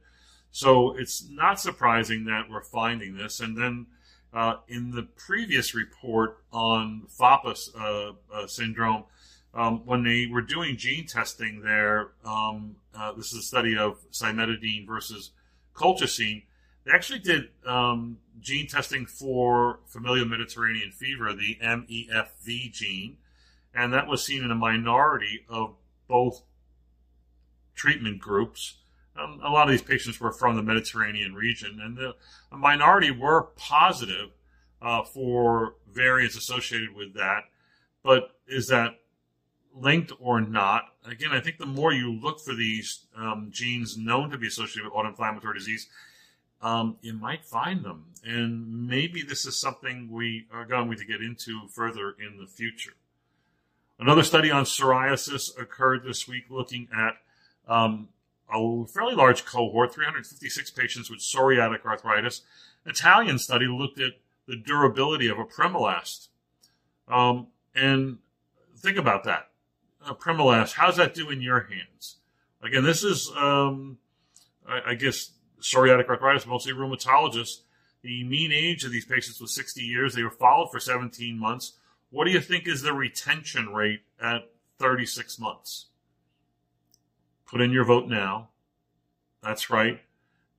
So 0.52 0.96
it's 0.98 1.28
not 1.30 1.60
surprising 1.60 2.26
that 2.26 2.50
we're 2.50 2.64
finding 2.64 3.16
this. 3.16 3.40
And 3.40 3.58
then 3.58 3.88
uh, 4.34 4.56
in 4.68 4.92
the 4.92 5.04
previous 5.04 5.74
report 5.74 6.44
on 6.52 7.04
FAPA 7.20 7.70
uh, 7.80 8.12
uh, 8.34 8.48
syndrome, 8.48 9.06
um, 9.54 9.86
when 9.86 10.04
they 10.04 10.28
were 10.28 10.42
doing 10.42 10.78
gene 10.78 11.08
testing 11.08 11.62
there, 11.62 12.12
um, 12.26 12.76
uh, 12.96 13.12
this 13.14 13.34
is 13.34 13.40
a 13.40 13.42
study 13.42 13.78
of 13.78 14.00
cimetidine 14.12 14.86
versus 14.86 15.32
colchicine. 15.74 16.44
They 16.86 16.92
actually 16.92 17.20
did 17.20 17.50
um, 17.66 18.18
gene 18.40 18.68
testing 18.68 19.06
for 19.06 19.80
familial 19.88 20.28
Mediterranean 20.28 20.92
fever, 20.92 21.34
the 21.34 21.58
MEFV 21.62 22.72
gene, 22.72 23.18
and 23.74 23.94
that 23.94 24.08
was 24.08 24.24
seen 24.24 24.44
in 24.44 24.52
a 24.52 24.56
minority 24.56 25.46
of 25.50 25.76
both 26.08 26.44
treatment 27.76 28.20
groups. 28.20 28.76
Um, 29.18 29.40
a 29.44 29.50
lot 29.50 29.68
of 29.68 29.72
these 29.72 29.82
patients 29.82 30.20
were 30.20 30.32
from 30.32 30.56
the 30.56 30.64
Mediterranean 30.64 31.34
region, 31.34 31.80
and 31.82 31.98
the, 31.98 32.16
a 32.52 32.58
minority 32.58 33.12
were 33.12 33.50
positive 33.56 34.30
uh, 34.82 35.04
for 35.04 35.76
variants 35.92 36.38
associated 36.38 36.96
with 36.96 37.14
that. 37.16 37.46
But 38.04 38.32
is 38.48 38.68
that 38.68 39.00
linked 39.74 40.12
or 40.20 40.42
not? 40.42 40.84
Again, 41.06 41.32
I 41.32 41.40
think 41.40 41.58
the 41.58 41.66
more 41.66 41.92
you 41.92 42.12
look 42.12 42.40
for 42.40 42.54
these 42.54 43.06
um, 43.16 43.50
genes 43.52 43.98
known 43.98 44.30
to 44.32 44.38
be 44.38 44.48
associated 44.48 44.92
with 44.92 44.94
autoinflammatory 44.94 45.56
disease, 45.56 45.88
um, 46.62 46.98
you 47.02 47.14
might 47.14 47.46
find 47.46 47.84
them. 47.84 48.06
And 48.24 48.88
maybe 48.88 49.22
this 49.22 49.46
is 49.46 49.60
something 49.60 50.10
we 50.12 50.48
are 50.52 50.66
going 50.66 50.96
to 50.96 51.06
get 51.06 51.22
into 51.22 51.68
further 51.68 52.16
in 52.20 52.38
the 52.38 52.48
future. 52.48 52.94
Another 54.00 54.24
study 54.24 54.52
on 54.52 54.64
psoriasis 54.64 55.60
occurred 55.60 56.04
this 56.04 56.28
week 56.28 56.46
looking 56.50 56.88
at 56.96 57.16
um, 57.68 58.10
a 58.54 58.86
fairly 58.88 59.16
large 59.16 59.46
cohort, 59.46 59.94
356 59.94 60.72
patients 60.72 61.10
with 61.10 61.20
psoriatic 61.20 61.86
arthritis. 61.86 62.42
Italian 62.86 63.38
study 63.40 63.68
looked 63.68 64.00
at 64.00 64.14
the 64.48 64.56
durability 64.56 65.28
of 65.28 65.38
apremilast. 65.38 66.30
Um, 67.08 67.48
and 67.76 68.20
think 68.78 68.98
about 68.98 69.24
that. 69.26 69.50
Apremilast, 70.06 70.74
how's 70.74 70.96
that 70.98 71.14
do 71.14 71.30
in 71.30 71.42
your 71.42 71.68
hands? 71.70 72.18
Again, 72.64 72.84
this 72.84 73.04
is, 73.04 73.30
um, 73.36 73.98
I, 74.68 74.92
I, 74.92 74.96
guess, 74.96 75.32
psoriatic 75.62 76.08
arthritis, 76.08 76.46
mostly 76.46 76.74
rheumatologists. 76.74 77.62
The 78.02 78.24
mean 78.24 78.52
age 78.52 78.84
of 78.86 78.92
these 78.92 79.06
patients 79.06 79.42
was 79.42 79.54
60 79.54 79.82
years. 79.82 80.16
They 80.16 80.24
were 80.24 80.30
followed 80.30 80.72
for 80.72 80.80
17 80.80 81.38
months. 81.38 81.74
What 82.10 82.26
do 82.26 82.32
you 82.32 82.40
think 82.40 82.68
is 82.68 82.82
the 82.82 82.94
retention 82.94 83.74
rate 83.74 84.02
at 84.22 84.50
36 84.80 85.40
months? 85.40 85.88
Put 87.48 87.62
in 87.62 87.72
your 87.72 87.86
vote 87.86 88.08
now. 88.08 88.50
That's 89.42 89.70
right. 89.70 90.02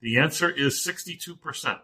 The 0.00 0.18
answer 0.18 0.50
is 0.50 0.84
62%. 0.84 1.78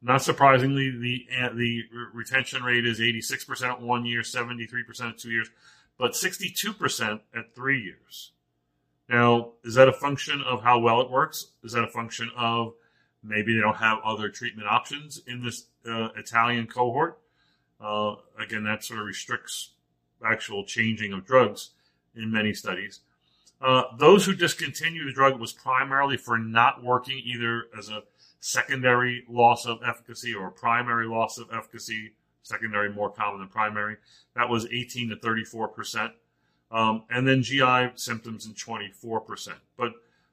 Not 0.00 0.22
surprisingly, 0.22 0.90
the 0.90 1.26
the 1.54 1.82
retention 2.12 2.62
rate 2.62 2.86
is 2.86 3.00
86% 3.00 3.80
one 3.80 4.06
year, 4.06 4.20
73% 4.20 5.08
at 5.08 5.18
two 5.18 5.30
years, 5.30 5.50
but 5.98 6.12
62% 6.12 7.20
at 7.34 7.54
three 7.54 7.82
years. 7.82 8.30
Now, 9.08 9.52
is 9.64 9.74
that 9.74 9.88
a 9.88 9.92
function 9.92 10.42
of 10.42 10.62
how 10.62 10.78
well 10.78 11.00
it 11.00 11.10
works? 11.10 11.48
Is 11.64 11.72
that 11.72 11.82
a 11.82 11.88
function 11.88 12.30
of 12.36 12.74
maybe 13.24 13.54
they 13.54 13.60
don't 13.60 13.78
have 13.78 13.98
other 14.04 14.28
treatment 14.28 14.68
options 14.68 15.20
in 15.26 15.42
this 15.42 15.64
uh, 15.88 16.10
Italian 16.16 16.66
cohort? 16.68 17.18
Uh, 17.80 18.16
again, 18.38 18.64
that 18.64 18.84
sort 18.84 19.00
of 19.00 19.06
restricts 19.06 19.70
actual 20.24 20.64
changing 20.64 21.12
of 21.12 21.24
drugs 21.24 21.70
in 22.14 22.30
many 22.30 22.52
studies. 22.52 23.00
Uh, 23.60 23.82
those 23.98 24.24
who 24.24 24.34
discontinued 24.34 25.08
the 25.08 25.12
drug 25.12 25.40
was 25.40 25.52
primarily 25.52 26.16
for 26.16 26.38
not 26.38 26.82
working, 26.82 27.20
either 27.24 27.64
as 27.76 27.88
a 27.88 28.02
secondary 28.40 29.24
loss 29.28 29.66
of 29.66 29.80
efficacy 29.84 30.32
or 30.32 30.50
primary 30.50 31.06
loss 31.06 31.38
of 31.38 31.48
efficacy. 31.52 32.12
Secondary 32.42 32.90
more 32.90 33.10
common 33.10 33.40
than 33.40 33.48
primary. 33.48 33.96
That 34.34 34.48
was 34.48 34.66
18 34.66 35.10
to 35.10 35.16
34 35.16 35.68
percent, 35.68 36.12
um, 36.70 37.04
and 37.10 37.28
then 37.28 37.42
GI 37.42 37.90
symptoms 37.96 38.46
in 38.46 38.54
24 38.54 39.20
percent. 39.20 39.58
But 39.76 39.92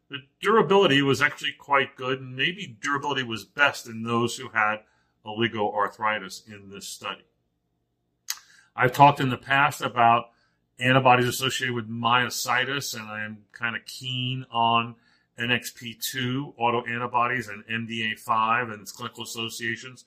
the 0.10 0.20
durability 0.40 1.02
was 1.02 1.22
actually 1.22 1.54
quite 1.54 1.96
good, 1.96 2.22
and 2.22 2.36
maybe 2.36 2.78
durability 2.80 3.24
was 3.24 3.44
best 3.44 3.88
in 3.88 4.04
those 4.04 4.38
who 4.38 4.50
had 4.50 4.78
oligoarthritis 5.26 6.48
in 6.48 6.70
this 6.70 6.88
study. 6.88 7.26
I've 8.76 8.94
talked 8.94 9.20
in 9.20 9.30
the 9.30 9.38
past 9.38 9.82
about 9.82 10.30
antibodies 10.80 11.28
associated 11.28 11.76
with 11.76 11.90
myositis, 11.90 12.96
and 12.96 13.04
I 13.04 13.24
am 13.24 13.40
kind 13.52 13.76
of 13.76 13.86
keen 13.86 14.46
on 14.52 14.96
NXP2 15.40 16.56
autoantibodies 16.58 17.50
and 17.50 17.66
MDA5 17.66 18.72
and 18.72 18.82
its 18.82 18.92
clinical 18.92 19.24
associations. 19.24 20.06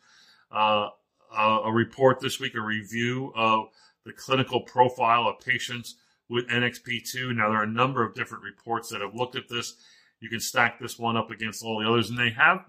Uh, 0.51 0.89
a 1.37 1.71
report 1.71 2.21
this 2.21 2.41
week, 2.41 2.55
a 2.55 2.61
review 2.61 3.33
of 3.37 3.69
the 4.05 4.13
clinical 4.13 4.61
profile 4.63 5.29
of 5.29 5.41
patients 5.41 5.97
with 6.29 6.49
NXP2. 6.49 7.37
Now, 7.37 7.51
there 7.51 7.59
are 7.59 7.65
a 7.65 7.67
number 7.67 8.03
of 8.03 8.15
different 8.15 8.45
reports 8.45 8.89
that 8.91 9.01
have 9.01 9.15
looked 9.15 9.37
at 9.37 9.49
this. 9.49 9.75
You 10.21 10.29
can 10.29 10.41
stack 10.41 10.79
this 10.79 10.99
one 10.99 11.17
up 11.17 11.31
against 11.31 11.63
all 11.63 11.81
the 11.81 11.89
others, 11.89 12.09
and 12.09 12.19
they 12.19 12.31
have 12.31 12.65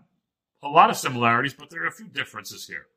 a 0.61 0.67
lot 0.67 0.89
of 0.89 0.97
similarities, 0.97 1.53
but 1.53 1.69
there 1.69 1.83
are 1.83 1.87
a 1.87 1.91
few 1.91 2.07
differences 2.07 2.67
here. 2.67 2.87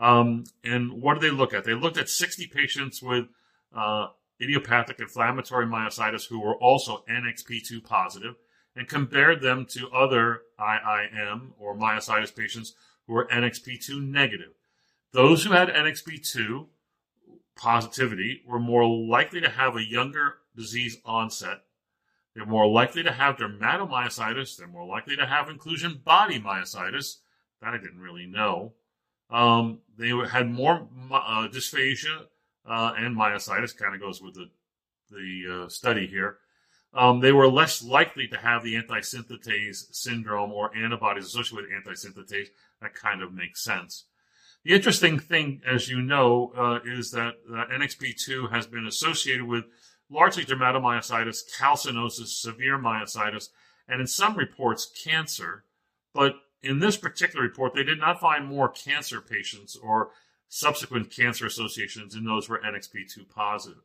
Um, 0.00 0.44
and 0.64 1.02
what 1.02 1.14
did 1.14 1.22
they 1.22 1.36
look 1.36 1.54
at? 1.54 1.64
They 1.64 1.74
looked 1.74 1.98
at 1.98 2.08
60 2.08 2.46
patients 2.48 3.02
with 3.02 3.26
uh, 3.76 4.08
idiopathic 4.44 5.00
inflammatory 5.00 5.66
myositis 5.66 6.28
who 6.28 6.40
were 6.40 6.56
also 6.56 7.02
NXP2 7.10 7.82
positive 7.82 8.36
and 8.76 8.86
compared 8.86 9.40
them 9.40 9.66
to 9.70 9.90
other 9.90 10.42
IIM 10.60 11.52
or 11.58 11.76
myositis 11.76 12.34
patients 12.34 12.74
who 13.06 13.14
were 13.14 13.26
NXP2 13.26 14.00
negative. 14.00 14.52
Those 15.12 15.44
who 15.44 15.52
had 15.52 15.68
NXP2 15.68 16.66
positivity 17.56 18.42
were 18.46 18.58
more 18.58 18.86
likely 18.86 19.40
to 19.40 19.48
have 19.48 19.76
a 19.76 19.84
younger 19.84 20.34
disease 20.56 20.98
onset. 21.04 21.62
They're 22.34 22.46
more 22.46 22.66
likely 22.66 23.04
to 23.04 23.12
have 23.12 23.36
dermatomyositis. 23.36 24.56
They're 24.56 24.66
more 24.66 24.86
likely 24.86 25.16
to 25.16 25.26
have 25.26 25.48
inclusion 25.48 26.00
body 26.04 26.40
myositis. 26.40 27.18
That 27.60 27.74
I 27.74 27.78
didn't 27.78 28.00
really 28.00 28.26
know. 28.26 28.72
Um, 29.30 29.80
they 29.96 30.10
had 30.28 30.50
more 30.50 30.88
uh, 31.12 31.48
dysphagia 31.48 32.26
uh, 32.66 32.92
and 32.96 33.16
myositis, 33.16 33.76
kind 33.76 33.94
of 33.94 34.00
goes 34.00 34.22
with 34.22 34.34
the, 34.34 34.48
the 35.10 35.64
uh, 35.64 35.68
study 35.68 36.06
here. 36.06 36.38
Um, 36.94 37.20
they 37.20 37.32
were 37.32 37.48
less 37.48 37.82
likely 37.82 38.28
to 38.28 38.36
have 38.36 38.62
the 38.62 38.76
antisynthetase 38.76 39.94
syndrome 39.94 40.52
or 40.52 40.74
antibodies 40.76 41.26
associated 41.26 41.70
with 41.70 41.84
antisynthetase. 41.84 42.48
That 42.80 42.94
kind 42.94 43.20
of 43.22 43.32
makes 43.32 43.64
sense. 43.64 44.04
The 44.64 44.74
interesting 44.74 45.18
thing, 45.18 45.60
as 45.66 45.88
you 45.88 46.00
know, 46.00 46.52
uh, 46.56 46.78
is 46.86 47.10
that 47.10 47.34
uh, 47.52 47.64
NXP2 47.72 48.50
has 48.50 48.66
been 48.66 48.86
associated 48.86 49.44
with 49.44 49.64
largely 50.08 50.44
dermatomyositis, 50.44 51.42
calcinosis, 51.58 52.28
severe 52.28 52.78
myositis, 52.78 53.48
and 53.88 54.00
in 54.00 54.06
some 54.06 54.36
reports, 54.36 54.90
cancer. 55.04 55.64
But 56.14 56.36
in 56.62 56.78
this 56.78 56.96
particular 56.96 57.44
report, 57.44 57.74
they 57.74 57.82
did 57.82 57.98
not 57.98 58.20
find 58.20 58.46
more 58.46 58.68
cancer 58.68 59.20
patients 59.20 59.76
or 59.76 60.10
subsequent 60.54 61.10
cancer 61.10 61.46
associations 61.46 62.14
in 62.14 62.24
those 62.24 62.46
who 62.46 62.52
were 62.52 62.60
NXP2 62.60 63.28
positive. 63.28 63.82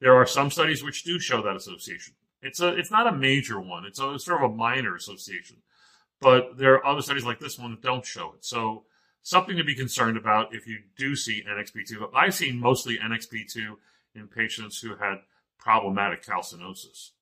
There 0.00 0.14
are 0.14 0.26
some 0.26 0.50
studies 0.50 0.84
which 0.84 1.02
do 1.02 1.18
show 1.18 1.40
that 1.40 1.56
association. 1.56 2.12
It's 2.42 2.60
a, 2.60 2.76
it's 2.76 2.90
not 2.90 3.06
a 3.06 3.16
major 3.16 3.58
one. 3.58 3.86
It's, 3.86 3.98
a, 3.98 4.12
it's 4.12 4.26
sort 4.26 4.44
of 4.44 4.50
a 4.50 4.54
minor 4.54 4.94
association, 4.94 5.56
but 6.20 6.58
there 6.58 6.74
are 6.74 6.86
other 6.86 7.00
studies 7.00 7.24
like 7.24 7.40
this 7.40 7.58
one 7.58 7.70
that 7.70 7.82
don't 7.82 8.04
show 8.04 8.34
it. 8.36 8.44
So 8.44 8.84
something 9.22 9.56
to 9.56 9.64
be 9.64 9.74
concerned 9.74 10.18
about 10.18 10.54
if 10.54 10.66
you 10.66 10.80
do 10.98 11.16
see 11.16 11.42
NXP2. 11.48 11.98
But 11.98 12.10
I've 12.14 12.34
seen 12.34 12.60
mostly 12.60 12.98
NXP2 12.98 13.76
in 14.14 14.28
patients 14.28 14.78
who 14.78 14.96
had 14.96 15.20
problematic 15.58 16.22
calcinosis. 16.22 17.12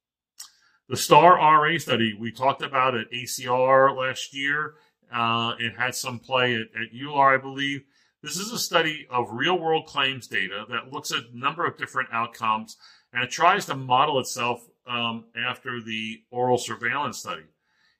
The 0.89 0.97
STAR 0.97 1.37
RA 1.37 1.79
study 1.79 2.17
we 2.19 2.33
talked 2.33 2.63
about 2.63 2.97
at 2.97 3.13
ACR 3.13 3.97
last 3.97 4.35
year. 4.35 4.75
Uh, 5.13 5.55
it 5.61 5.77
had 5.77 5.95
some 5.95 6.19
play 6.19 6.57
at, 6.57 6.63
at 6.81 6.93
EULAR, 6.93 7.39
I 7.39 7.41
believe. 7.41 7.85
This 8.23 8.37
is 8.37 8.51
a 8.51 8.59
study 8.59 9.07
of 9.11 9.29
real 9.31 9.57
world 9.57 9.87
claims 9.87 10.27
data 10.27 10.65
that 10.71 10.93
looks 10.93 11.13
at 11.13 11.23
a 11.33 11.39
number 11.39 11.65
of 11.65 11.79
different 11.79 12.09
outcomes 12.13 12.77
and 13.13 13.23
it 13.23 13.31
tries 13.31 13.65
to 13.67 13.77
model 13.77 14.19
itself 14.19 14.69
um, 14.89 15.27
after 15.37 15.81
the 15.81 16.23
oral 16.33 16.59
surveillance 16.59 17.19
study. 17.19 17.45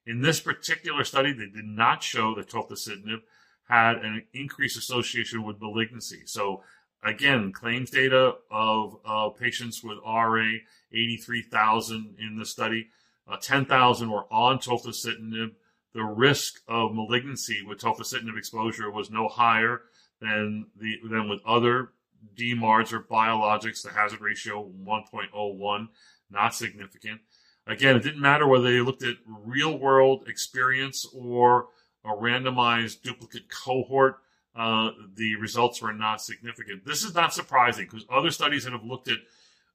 In 0.07 0.21
this 0.21 0.41
particular 0.41 1.05
study, 1.05 1.33
they 1.33 1.47
did 1.47 1.65
not 1.65 2.03
show 2.03 2.35
that 2.35 2.49
tofacitinib 2.49 3.21
had 3.69 3.99
an 3.99 4.25
increased 4.33 4.77
association 4.77 5.45
with 5.45 5.61
malignancy. 5.61 6.23
So 6.25 6.65
again, 7.05 7.53
claims 7.53 7.91
data 7.91 8.35
of 8.51 8.97
uh, 9.05 9.29
patients 9.29 9.85
with 9.85 9.99
RA, 10.05 10.49
83,000 10.93 12.17
in 12.19 12.39
the 12.39 12.47
study, 12.47 12.89
uh, 13.31 13.37
10,000 13.41 14.11
were 14.11 14.25
on 14.33 14.59
tofacitinib. 14.59 15.53
The 15.95 16.03
risk 16.03 16.61
of 16.67 16.93
malignancy 16.93 17.63
with 17.65 17.79
tofacitinib 17.79 18.37
exposure 18.37 18.91
was 18.91 19.11
no 19.11 19.29
higher 19.29 19.83
than 20.21 20.67
the 20.77 20.97
than 21.09 21.29
with 21.29 21.41
other 21.47 21.91
DMARDs 22.37 22.93
or 22.93 23.01
biologics. 23.01 23.83
The 23.83 23.91
hazard 23.91 24.21
ratio 24.21 24.71
1.01, 24.85 25.89
not 26.31 26.55
significant. 26.55 27.21
Again, 27.67 27.97
it 27.97 28.03
didn't 28.03 28.21
matter 28.21 28.47
whether 28.47 28.71
they 28.71 28.81
looked 28.81 29.05
at 29.05 29.17
real 29.27 29.79
world 29.79 30.27
experience 30.27 31.07
or 31.15 31.69
a 32.05 32.09
randomized 32.09 33.03
duplicate 33.03 33.49
cohort. 33.51 34.21
Uh, 34.57 34.91
the 35.15 35.37
results 35.37 35.81
were 35.83 35.93
not 35.93 36.21
significant. 36.21 36.85
This 36.85 37.05
is 37.05 37.15
not 37.15 37.35
surprising 37.35 37.85
because 37.85 38.07
other 38.11 38.31
studies 38.31 38.65
that 38.65 38.73
have 38.73 38.85
looked 38.85 39.09
at 39.09 39.19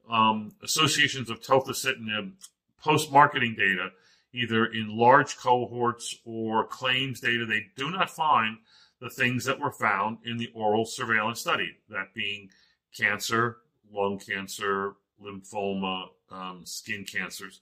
um, 0.10 0.52
associations 0.64 1.30
of 1.30 1.42
tofacitinib 1.42 2.32
post-marketing 2.84 3.56
data, 3.58 3.92
either 4.34 4.66
in 4.66 4.98
large 4.98 5.38
cohorts 5.38 6.16
or 6.26 6.66
claims 6.66 7.22
data, 7.22 7.46
they 7.46 7.68
do 7.78 7.92
not 7.92 8.10
find 8.10 8.58
the 9.04 9.10
things 9.10 9.44
that 9.44 9.60
were 9.60 9.72
found 9.72 10.18
in 10.26 10.38
the 10.38 10.50
oral 10.56 10.86
surveillance 10.86 11.42
study, 11.42 11.76
that 11.90 12.14
being 12.14 12.50
cancer, 12.98 13.58
lung 13.92 14.18
cancer, 14.18 14.94
lymphoma, 15.22 16.06
um, 16.32 16.62
skin 16.64 17.04
cancers, 17.04 17.60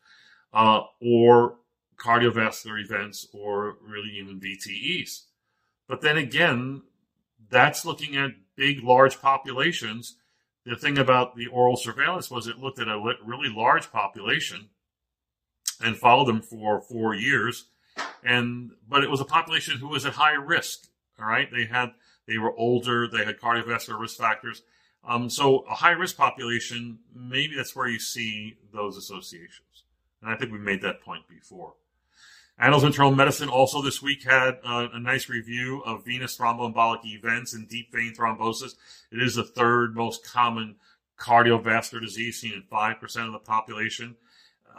uh, 0.53 0.81
or 1.01 1.55
cardiovascular 1.97 2.79
events, 2.79 3.27
or 3.33 3.77
really 3.81 4.11
even 4.19 4.39
VTEs. 4.39 5.23
But 5.87 6.01
then 6.01 6.17
again, 6.17 6.83
that's 7.49 7.85
looking 7.85 8.15
at 8.15 8.31
big, 8.55 8.83
large 8.83 9.19
populations. 9.19 10.17
The 10.63 10.75
thing 10.75 10.99
about 10.99 11.35
the 11.35 11.47
oral 11.47 11.75
surveillance 11.75 12.29
was 12.29 12.45
it 12.45 12.59
looked 12.59 12.79
at 12.79 12.87
a 12.87 13.15
really 13.25 13.49
large 13.49 13.91
population 13.91 14.69
and 15.83 15.97
followed 15.97 16.27
them 16.27 16.43
for 16.43 16.81
four 16.81 17.15
years. 17.15 17.65
And 18.23 18.73
but 18.87 19.03
it 19.03 19.09
was 19.09 19.21
a 19.21 19.25
population 19.25 19.79
who 19.79 19.87
was 19.87 20.05
at 20.05 20.13
high 20.13 20.33
risk. 20.33 20.87
All 21.21 21.27
right, 21.27 21.49
they 21.51 21.65
had 21.65 21.91
they 22.27 22.37
were 22.37 22.55
older, 22.57 23.07
they 23.07 23.25
had 23.25 23.39
cardiovascular 23.39 23.99
risk 23.99 24.17
factors. 24.17 24.61
Um, 25.03 25.29
so 25.29 25.59
a 25.69 25.73
high 25.73 25.91
risk 25.91 26.17
population, 26.17 26.99
maybe 27.13 27.55
that's 27.55 27.75
where 27.75 27.87
you 27.87 27.99
see 27.99 28.57
those 28.71 28.97
associations. 28.97 29.83
And 30.21 30.31
I 30.31 30.35
think 30.35 30.51
we 30.51 30.59
made 30.59 30.81
that 30.83 31.01
point 31.01 31.27
before. 31.27 31.73
Annals 32.59 32.83
of 32.83 32.87
Internal 32.87 33.15
Medicine 33.15 33.49
also 33.49 33.81
this 33.81 34.03
week 34.03 34.23
had 34.23 34.59
uh, 34.63 34.89
a 34.93 34.99
nice 34.99 35.29
review 35.29 35.81
of 35.83 36.05
venous 36.05 36.37
thromboembolic 36.37 37.03
events 37.05 37.55
and 37.55 37.67
deep 37.67 37.91
vein 37.91 38.13
thrombosis. 38.15 38.75
It 39.11 39.21
is 39.21 39.33
the 39.33 39.43
third 39.43 39.95
most 39.95 40.23
common 40.23 40.75
cardiovascular 41.17 42.01
disease 42.01 42.39
seen 42.39 42.53
in 42.53 42.63
5% 42.71 43.25
of 43.25 43.33
the 43.33 43.39
population. 43.39 44.15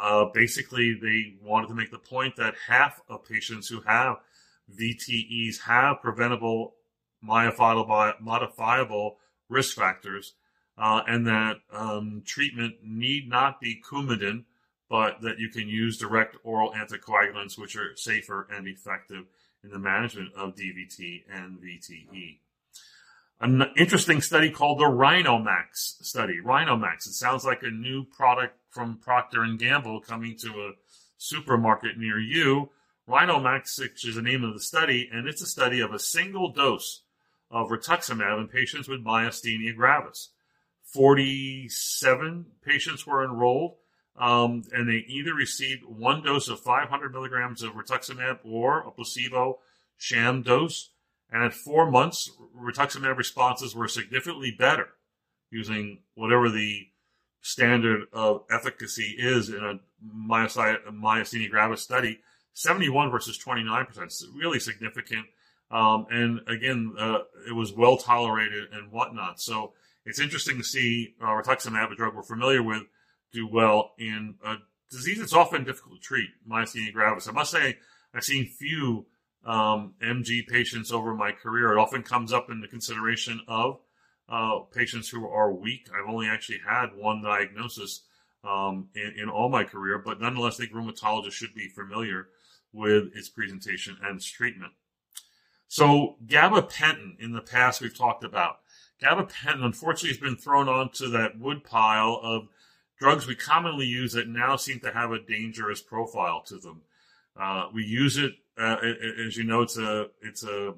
Uh, 0.00 0.26
basically, 0.32 0.94
they 0.94 1.34
wanted 1.42 1.68
to 1.68 1.74
make 1.74 1.90
the 1.90 1.98
point 1.98 2.36
that 2.36 2.54
half 2.68 3.00
of 3.08 3.24
patients 3.24 3.68
who 3.68 3.80
have 3.80 4.18
VTEs 4.70 5.60
have 5.60 6.00
preventable 6.02 6.74
modifiable 7.22 9.18
risk 9.48 9.76
factors, 9.76 10.34
uh, 10.78 11.02
and 11.06 11.26
that 11.26 11.56
um, 11.72 12.22
treatment 12.26 12.74
need 12.82 13.28
not 13.28 13.60
be 13.60 13.82
Coumadin, 13.82 14.44
but 14.88 15.20
that 15.22 15.38
you 15.38 15.48
can 15.48 15.68
use 15.68 15.98
direct 15.98 16.36
oral 16.42 16.72
anticoagulants, 16.72 17.58
which 17.58 17.76
are 17.76 17.96
safer 17.96 18.48
and 18.50 18.66
effective 18.66 19.24
in 19.64 19.70
the 19.70 19.78
management 19.78 20.32
of 20.34 20.54
DVT 20.54 21.22
and 21.32 21.58
VTE. 21.58 22.38
An 23.40 23.64
interesting 23.76 24.20
study 24.20 24.50
called 24.50 24.78
the 24.78 24.84
RINOMAX 24.84 26.04
study. 26.04 26.38
RINOMAX. 26.44 27.06
It 27.08 27.14
sounds 27.14 27.44
like 27.44 27.62
a 27.62 27.70
new 27.70 28.04
product 28.04 28.56
from 28.70 28.98
Procter 28.98 29.42
and 29.42 29.58
Gamble 29.58 30.00
coming 30.00 30.36
to 30.38 30.48
a 30.48 30.72
supermarket 31.16 31.98
near 31.98 32.20
you 32.20 32.70
RINOMAX, 33.12 33.78
which 33.78 34.06
is 34.06 34.14
the 34.14 34.22
name 34.22 34.42
of 34.42 34.54
the 34.54 34.60
study, 34.60 35.08
and 35.12 35.28
it's 35.28 35.42
a 35.42 35.46
study 35.46 35.80
of 35.80 35.92
a 35.92 35.98
single 35.98 36.50
dose 36.50 37.02
of 37.50 37.68
rituximab 37.68 38.40
in 38.40 38.48
patients 38.48 38.88
with 38.88 39.04
myasthenia 39.04 39.76
gravis. 39.76 40.30
47 40.84 42.46
patients 42.64 43.06
were 43.06 43.22
enrolled. 43.24 43.76
um, 44.16 44.62
and 44.72 44.88
they 44.88 45.04
either 45.08 45.34
received 45.34 45.84
one 45.84 46.22
dose 46.22 46.48
of 46.48 46.60
500 46.60 47.12
milligrams 47.12 47.62
of 47.62 47.72
rituximab 47.72 48.38
or 48.44 48.80
a 48.80 48.90
placebo 48.90 49.58
sham 49.96 50.42
dose. 50.42 50.90
And 51.30 51.42
at 51.42 51.54
four 51.54 51.90
months, 51.90 52.30
rituximab 52.58 53.16
responses 53.16 53.74
were 53.74 53.88
significantly 53.88 54.50
better 54.50 54.88
using 55.50 56.00
whatever 56.14 56.50
the 56.50 56.88
standard 57.40 58.02
of 58.12 58.44
efficacy 58.50 59.16
is 59.18 59.48
in 59.48 59.64
a 59.64 59.80
myasthenia 60.06 61.50
gravis 61.50 61.82
study. 61.82 62.20
71 62.54 63.10
versus 63.10 63.38
29 63.38 63.86
percent, 63.86 64.06
is 64.08 64.28
really 64.34 64.60
significant. 64.60 65.26
Um, 65.70 66.06
and 66.10 66.40
again, 66.48 66.94
uh, 66.98 67.20
it 67.48 67.52
was 67.52 67.72
well 67.72 67.96
tolerated 67.96 68.64
and 68.72 68.92
whatnot. 68.92 69.40
So 69.40 69.72
it's 70.04 70.20
interesting 70.20 70.58
to 70.58 70.64
see 70.64 71.14
uh, 71.20 71.26
rituximab, 71.26 71.90
a 71.90 71.94
drug 71.94 72.14
we're 72.14 72.22
familiar 72.22 72.62
with, 72.62 72.82
do 73.32 73.46
well 73.46 73.92
in 73.98 74.34
a 74.44 74.56
disease 74.90 75.18
that's 75.18 75.32
often 75.32 75.64
difficult 75.64 75.94
to 75.94 76.00
treat, 76.00 76.28
myasthenia 76.48 76.92
gravis. 76.92 77.26
I 77.26 77.32
must 77.32 77.50
say, 77.50 77.78
I've 78.14 78.24
seen 78.24 78.46
few 78.46 79.06
um, 79.44 79.94
MG 80.02 80.46
patients 80.46 80.92
over 80.92 81.14
my 81.14 81.32
career. 81.32 81.72
It 81.72 81.78
often 81.78 82.02
comes 82.02 82.32
up 82.32 82.50
in 82.50 82.60
the 82.60 82.68
consideration 82.68 83.40
of 83.48 83.80
uh, 84.28 84.60
patients 84.74 85.08
who 85.08 85.26
are 85.26 85.52
weak. 85.52 85.88
I've 85.92 86.08
only 86.08 86.28
actually 86.28 86.60
had 86.66 86.94
one 86.94 87.22
diagnosis 87.22 88.02
um, 88.44 88.88
in, 88.94 89.14
in, 89.22 89.28
all 89.28 89.48
my 89.48 89.64
career, 89.64 89.98
but 89.98 90.20
nonetheless, 90.20 90.58
I 90.58 90.64
think 90.64 90.72
rheumatologists 90.72 91.32
should 91.32 91.54
be 91.54 91.68
familiar 91.68 92.28
with 92.72 93.14
its 93.14 93.28
presentation 93.28 93.96
and 94.02 94.16
its 94.16 94.26
treatment. 94.26 94.72
So, 95.68 96.16
gabapentin 96.26 97.18
in 97.18 97.32
the 97.32 97.40
past 97.40 97.80
we've 97.80 97.96
talked 97.96 98.24
about. 98.24 98.58
Gabapentin, 99.02 99.64
unfortunately, 99.64 100.10
has 100.10 100.18
been 100.18 100.36
thrown 100.36 100.68
onto 100.68 101.08
that 101.10 101.38
wood 101.38 101.64
pile 101.64 102.20
of 102.22 102.48
drugs 102.98 103.26
we 103.26 103.34
commonly 103.34 103.86
use 103.86 104.12
that 104.12 104.28
now 104.28 104.54
seem 104.54 104.78
to 104.80 104.92
have 104.92 105.10
a 105.10 105.18
dangerous 105.18 105.80
profile 105.80 106.40
to 106.46 106.56
them. 106.58 106.82
Uh, 107.36 107.66
we 107.74 107.84
use 107.84 108.16
it, 108.16 108.32
uh, 108.58 108.76
as 109.26 109.36
you 109.36 109.44
know, 109.44 109.62
it's 109.62 109.76
a 109.76 110.08
it's 110.20 110.44
a 110.44 110.74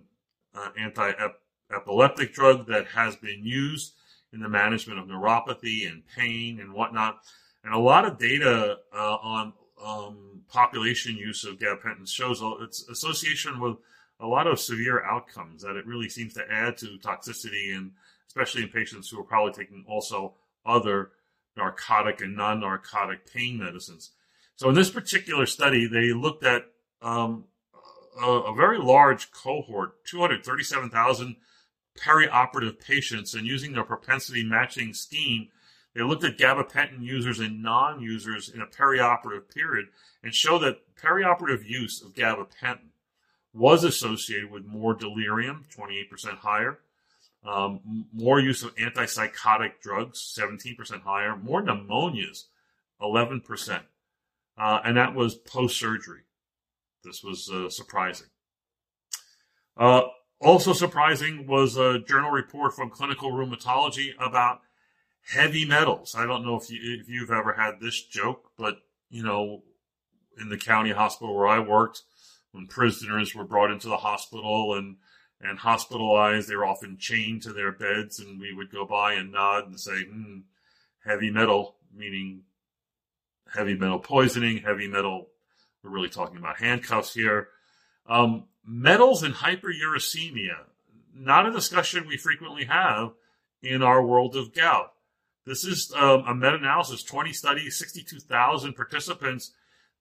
uh, 0.55 0.69
anti-epileptic 0.79 2.33
drug 2.33 2.67
that 2.69 2.87
has 2.87 3.17
been 3.17 3.45
used 3.45 3.95
in 4.33 4.41
the 4.41 4.49
management 4.49 4.99
of 4.99 5.07
neuropathy 5.07 5.91
and 5.91 6.03
pain 6.17 6.61
and 6.61 6.73
whatnot. 6.73 7.19
And 7.63 7.75
a 7.75 7.79
lot 7.79 8.05
of 8.05 8.19
data 8.19 8.79
uh, 8.95 9.17
on 9.17 9.53
um, 9.85 10.24
population 10.55 11.17
use 11.17 11.45
of 11.45 11.59
gabapentin 11.59 12.09
shows 12.09 12.41
its 12.63 12.89
association 12.89 13.59
with 13.61 13.77
a 14.21 14.27
lot 14.27 14.47
of 14.47 14.61
severe 14.61 15.05
outcomes 15.05 15.63
that 15.63 15.77
it 15.77 15.85
really 15.85 16.09
seems 16.09 16.33
to 16.35 16.45
add 16.49 16.77
to 16.79 16.97
toxicity 16.99 17.77
and 17.77 17.91
especially 18.29 18.63
in 18.63 18.69
patients 18.69 19.09
who 19.09 19.19
are 19.19 19.25
probably 19.25 19.53
taking 19.53 19.85
also 19.89 20.35
other 20.65 21.11
narcotic 21.57 22.21
and 22.21 22.37
non-narcotic 22.37 23.33
pain 23.33 23.59
medicines. 23.59 24.13
So 24.57 24.69
in 24.69 24.77
this 24.77 24.91
particular 24.91 25.47
study, 25.47 25.89
they 25.89 26.13
looked 26.13 26.45
at 26.45 26.67
um, 27.03 27.45
a, 28.23 28.31
a, 28.31 28.55
very 28.55 28.79
large 28.79 29.33
cohort, 29.33 30.05
237,000 30.05 31.37
perioperative 31.99 32.81
patients, 32.81 33.35
and 33.35 33.47
using 33.47 33.73
their 33.73 33.85
propensity 33.85 34.45
matching 34.45 34.95
scheme, 34.95 35.49
they 35.95 36.03
looked 36.03 36.25
at 36.25 36.39
gabapentin 36.39 37.03
users 37.03 37.39
and 37.39 37.63
non-users 37.63 38.49
in 38.49 38.61
a 38.61 38.67
perioperative 38.67 39.53
period 39.55 39.87
and 40.23 40.35
showed 40.35 40.61
that 40.61 40.81
perioperative 40.97 41.65
use 41.65 42.03
of 42.03 42.15
gabapentin 42.15 42.91
was 43.53 43.85
associated 43.85 44.51
with 44.51 44.67
more 44.67 44.95
delirium, 44.95 45.65
28% 45.77 46.39
higher, 46.39 46.81
um, 47.45 48.07
more 48.13 48.41
use 48.41 48.65
of 48.65 48.75
antipsychotic 48.77 49.81
drugs, 49.81 50.35
17% 50.37 51.03
higher, 51.03 51.37
more 51.37 51.63
pneumonias, 51.63 52.45
11%. 53.01 53.81
Uh, 54.57 54.81
and 54.85 54.97
that 54.97 55.15
was 55.15 55.35
post 55.35 55.79
surgery. 55.79 56.23
This 57.05 57.23
was 57.23 57.51
uh, 57.51 57.69
surprising. 57.69 58.29
Uh, 59.77 60.03
also 60.41 60.73
surprising 60.73 61.47
was 61.47 61.77
a 61.77 62.01
journal 62.01 62.31
report 62.31 62.75
from 62.75 62.91
clinical 62.91 63.31
rheumatology 63.31 64.11
about 64.19 64.61
heavy 65.33 65.65
metals. 65.65 66.15
I 66.17 66.27
don't 66.27 66.45
know 66.45 66.57
if, 66.57 66.71
you, 66.71 66.79
if 67.01 67.09
you've 67.09 67.31
ever 67.31 67.53
had 67.53 67.81
this 67.81 68.03
joke, 68.03 68.51
but 68.57 68.77
you 69.11 69.23
know, 69.23 69.63
in 70.41 70.49
the 70.49 70.59
county 70.59 70.91
hospital 70.91 71.35
where 71.35 71.47
I 71.47 71.61
worked, 71.61 72.03
when 72.53 72.67
prisoners 72.67 73.35
were 73.35 73.45
brought 73.45 73.71
into 73.71 73.89
the 73.89 73.97
hospital 73.97 74.75
and 74.75 74.97
and 75.45 75.59
hospitalized. 75.59 76.49
They 76.49 76.57
were 76.57 76.67
often 76.67 76.97
chained 76.99 77.43
to 77.43 77.53
their 77.53 77.73
beds, 77.73 78.19
and 78.19 78.41
we 78.41 78.53
would 78.53 78.73
go 78.73 78.87
by 78.87 79.15
and 79.15 79.33
nod 79.33 79.67
and 79.67 79.79
say, 79.79 80.05
hmm, 80.05 80.41
heavy 81.05 81.31
metal, 81.31 81.77
meaning 81.95 82.43
heavy 83.53 83.75
metal 83.75 83.99
poisoning, 83.99 84.59
heavy 84.59 84.89
metal. 84.89 85.29
We're 85.83 85.91
really 85.91 86.09
talking 86.09 86.39
about 86.39 86.59
handcuffs 86.59 87.15
here. 87.15 87.49
Um, 88.07 88.45
metals 88.65 89.23
and 89.23 89.35
hyperuricemia, 89.35 90.57
not 91.15 91.47
a 91.47 91.53
discussion 91.53 92.09
we 92.09 92.17
frequently 92.17 92.65
have 92.65 93.13
in 93.63 93.83
our 93.83 94.05
world 94.05 94.35
of 94.35 94.55
gout. 94.55 94.94
This 95.47 95.65
is 95.65 95.93
um, 95.95 96.25
a 96.27 96.35
meta 96.35 96.55
analysis, 96.55 97.03
20 97.03 97.33
studies, 97.33 97.79
62,000 97.79 98.73
participants. 98.75 99.53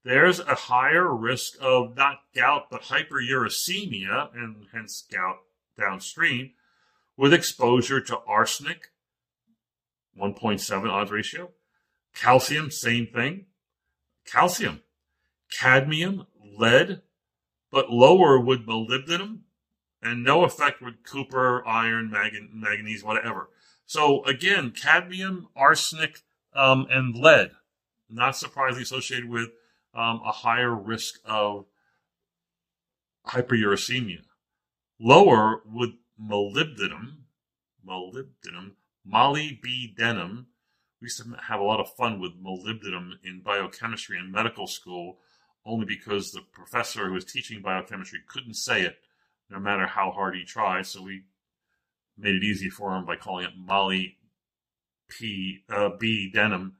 There's 0.02 0.40
a 0.40 0.54
higher 0.54 1.14
risk 1.14 1.56
of 1.60 1.96
not 1.96 2.20
gout 2.34 2.70
but 2.70 2.82
hyperuricemia 2.82 4.34
and 4.34 4.66
hence 4.72 5.04
gout 5.10 5.38
downstream 5.78 6.52
with 7.16 7.34
exposure 7.34 8.00
to 8.00 8.18
arsenic 8.26 8.92
1.7 10.18 10.90
odds 10.90 11.10
ratio. 11.10 11.50
Calcium 12.14 12.70
same 12.70 13.06
thing. 13.06 13.46
Calcium. 14.26 14.80
Cadmium 15.50 16.26
lead 16.56 17.02
but 17.70 17.90
lower 17.90 18.38
with 18.38 18.66
molybdenum 18.66 19.40
and 20.02 20.24
no 20.24 20.44
effect 20.44 20.80
with 20.80 21.02
copper 21.02 21.66
iron 21.66 22.10
manganese 22.10 23.04
whatever 23.04 23.50
so 23.86 24.24
again 24.24 24.70
cadmium 24.70 25.48
arsenic 25.56 26.22
um, 26.54 26.86
and 26.90 27.16
lead 27.16 27.50
not 28.08 28.36
surprisingly 28.36 28.82
associated 28.82 29.28
with 29.28 29.48
um, 29.94 30.20
a 30.24 30.32
higher 30.32 30.74
risk 30.74 31.20
of 31.24 31.66
hyperuricemia. 33.26 34.22
Lower 35.00 35.62
with 35.66 35.90
molybdenum, 36.20 37.16
molybdenum, 37.86 38.72
molybdenum. 39.10 40.46
We 41.00 41.06
used 41.06 41.22
to 41.22 41.36
have 41.48 41.60
a 41.60 41.64
lot 41.64 41.80
of 41.80 41.94
fun 41.94 42.20
with 42.20 42.42
molybdenum 42.42 43.12
in 43.24 43.42
biochemistry 43.44 44.18
in 44.18 44.30
medical 44.30 44.66
school, 44.66 45.18
only 45.66 45.86
because 45.86 46.30
the 46.30 46.42
professor 46.52 47.06
who 47.06 47.14
was 47.14 47.24
teaching 47.24 47.62
biochemistry 47.62 48.20
couldn't 48.28 48.54
say 48.54 48.82
it, 48.82 48.96
no 49.50 49.58
matter 49.58 49.86
how 49.86 50.10
hard 50.10 50.36
he 50.36 50.44
tried. 50.44 50.86
So 50.86 51.02
we 51.02 51.24
made 52.18 52.34
it 52.36 52.44
easy 52.44 52.70
for 52.70 52.96
him 52.96 53.04
by 53.04 53.16
calling 53.16 53.46
it 53.46 53.52
molly 53.56 54.18
p 55.08 55.62
uh, 55.68 55.90
b 55.98 56.30
denim. 56.32 56.74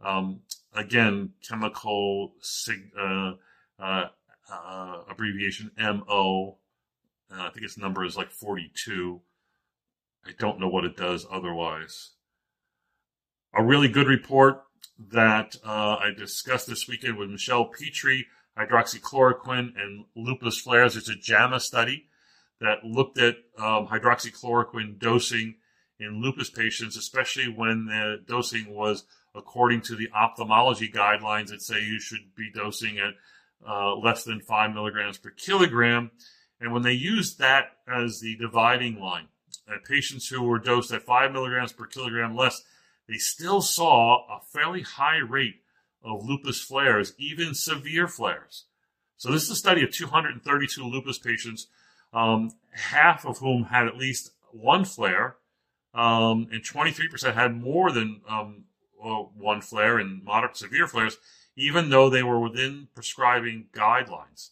Um, 0.00 0.40
again, 0.74 1.30
chemical 1.46 2.34
sig, 2.40 2.90
uh, 2.98 3.32
uh, 3.78 4.08
uh, 4.50 5.02
abbreviation 5.10 5.70
MO. 5.78 6.58
Uh, 7.32 7.42
I 7.42 7.50
think 7.50 7.64
its 7.64 7.78
number 7.78 8.04
is 8.04 8.16
like 8.16 8.30
42. 8.30 9.20
I 10.26 10.30
don't 10.38 10.60
know 10.60 10.68
what 10.68 10.84
it 10.84 10.96
does 10.96 11.26
otherwise. 11.30 12.12
A 13.54 13.62
really 13.62 13.88
good 13.88 14.08
report 14.08 14.62
that 15.12 15.56
uh, 15.64 15.96
I 15.96 16.10
discussed 16.16 16.66
this 16.66 16.88
weekend 16.88 17.16
with 17.16 17.30
Michelle 17.30 17.66
Petri, 17.66 18.26
hydroxychloroquine 18.58 19.72
and 19.76 20.04
lupus 20.14 20.60
flares. 20.60 20.96
It's 20.96 21.08
a 21.08 21.14
JAMA 21.14 21.60
study 21.60 22.06
that 22.64 22.84
looked 22.84 23.18
at 23.18 23.36
um, 23.58 23.86
hydroxychloroquine 23.86 24.98
dosing 24.98 25.56
in 26.00 26.22
lupus 26.22 26.50
patients, 26.50 26.96
especially 26.96 27.46
when 27.48 27.86
the 27.86 28.20
dosing 28.26 28.74
was 28.74 29.04
according 29.34 29.82
to 29.82 29.96
the 29.96 30.10
ophthalmology 30.12 30.88
guidelines 30.88 31.48
that 31.48 31.62
say 31.62 31.82
you 31.82 32.00
should 32.00 32.34
be 32.36 32.50
dosing 32.54 32.98
at 32.98 33.14
uh, 33.68 33.94
less 33.96 34.24
than 34.24 34.40
five 34.40 34.72
milligrams 34.72 35.18
per 35.18 35.30
kilogram. 35.30 36.10
And 36.60 36.72
when 36.72 36.82
they 36.82 36.92
used 36.92 37.38
that 37.38 37.76
as 37.86 38.20
the 38.20 38.36
dividing 38.36 38.98
line, 38.98 39.28
at 39.68 39.84
patients 39.84 40.28
who 40.28 40.42
were 40.42 40.58
dosed 40.58 40.92
at 40.92 41.02
five 41.02 41.32
milligrams 41.32 41.72
per 41.72 41.86
kilogram 41.86 42.36
less, 42.36 42.62
they 43.08 43.16
still 43.16 43.60
saw 43.60 44.24
a 44.28 44.40
fairly 44.40 44.82
high 44.82 45.18
rate 45.18 45.56
of 46.02 46.24
lupus 46.24 46.60
flares, 46.60 47.14
even 47.18 47.54
severe 47.54 48.08
flares. 48.08 48.64
So 49.16 49.30
this 49.30 49.44
is 49.44 49.50
a 49.50 49.56
study 49.56 49.82
of 49.82 49.90
232 49.92 50.82
lupus 50.82 51.18
patients, 51.18 51.66
um, 52.14 52.52
half 52.70 53.26
of 53.26 53.38
whom 53.38 53.64
had 53.64 53.86
at 53.86 53.96
least 53.96 54.30
one 54.52 54.84
flare, 54.84 55.36
um, 55.92 56.48
and 56.50 56.62
23% 56.62 57.34
had 57.34 57.54
more 57.54 57.92
than 57.92 58.22
um, 58.28 58.64
uh, 59.02 59.22
one 59.36 59.60
flare 59.60 59.98
and 59.98 60.24
moderate 60.24 60.56
severe 60.56 60.86
flares, 60.86 61.18
even 61.56 61.90
though 61.90 62.08
they 62.08 62.22
were 62.22 62.40
within 62.40 62.88
prescribing 62.94 63.66
guidelines. 63.72 64.50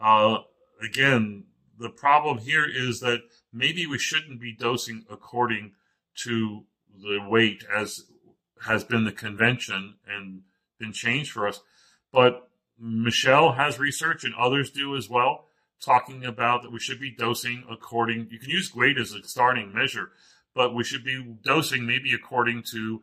Uh, 0.00 0.38
again, 0.82 1.44
the 1.78 1.90
problem 1.90 2.38
here 2.38 2.66
is 2.66 3.00
that 3.00 3.20
maybe 3.52 3.86
we 3.86 3.98
shouldn't 3.98 4.40
be 4.40 4.52
dosing 4.52 5.04
according 5.10 5.72
to 6.14 6.64
the 7.02 7.18
weight 7.28 7.64
as 7.74 8.04
has 8.66 8.84
been 8.84 9.04
the 9.04 9.12
convention 9.12 9.94
and 10.06 10.42
been 10.78 10.92
changed 10.92 11.32
for 11.32 11.48
us. 11.48 11.60
But 12.12 12.48
Michelle 12.78 13.52
has 13.52 13.78
research, 13.78 14.24
and 14.24 14.34
others 14.34 14.70
do 14.70 14.96
as 14.96 15.08
well, 15.08 15.46
talking 15.84 16.24
about 16.24 16.62
that 16.62 16.72
we 16.72 16.78
should 16.78 17.00
be 17.00 17.10
dosing 17.10 17.64
according. 17.70 18.28
You 18.30 18.38
can 18.38 18.50
use 18.50 18.74
weight 18.74 18.98
as 18.98 19.12
a 19.12 19.22
starting 19.22 19.72
measure, 19.74 20.10
but 20.54 20.74
we 20.74 20.84
should 20.84 21.04
be 21.04 21.22
dosing 21.42 21.86
maybe 21.86 22.12
according 22.12 22.64
to 22.72 23.02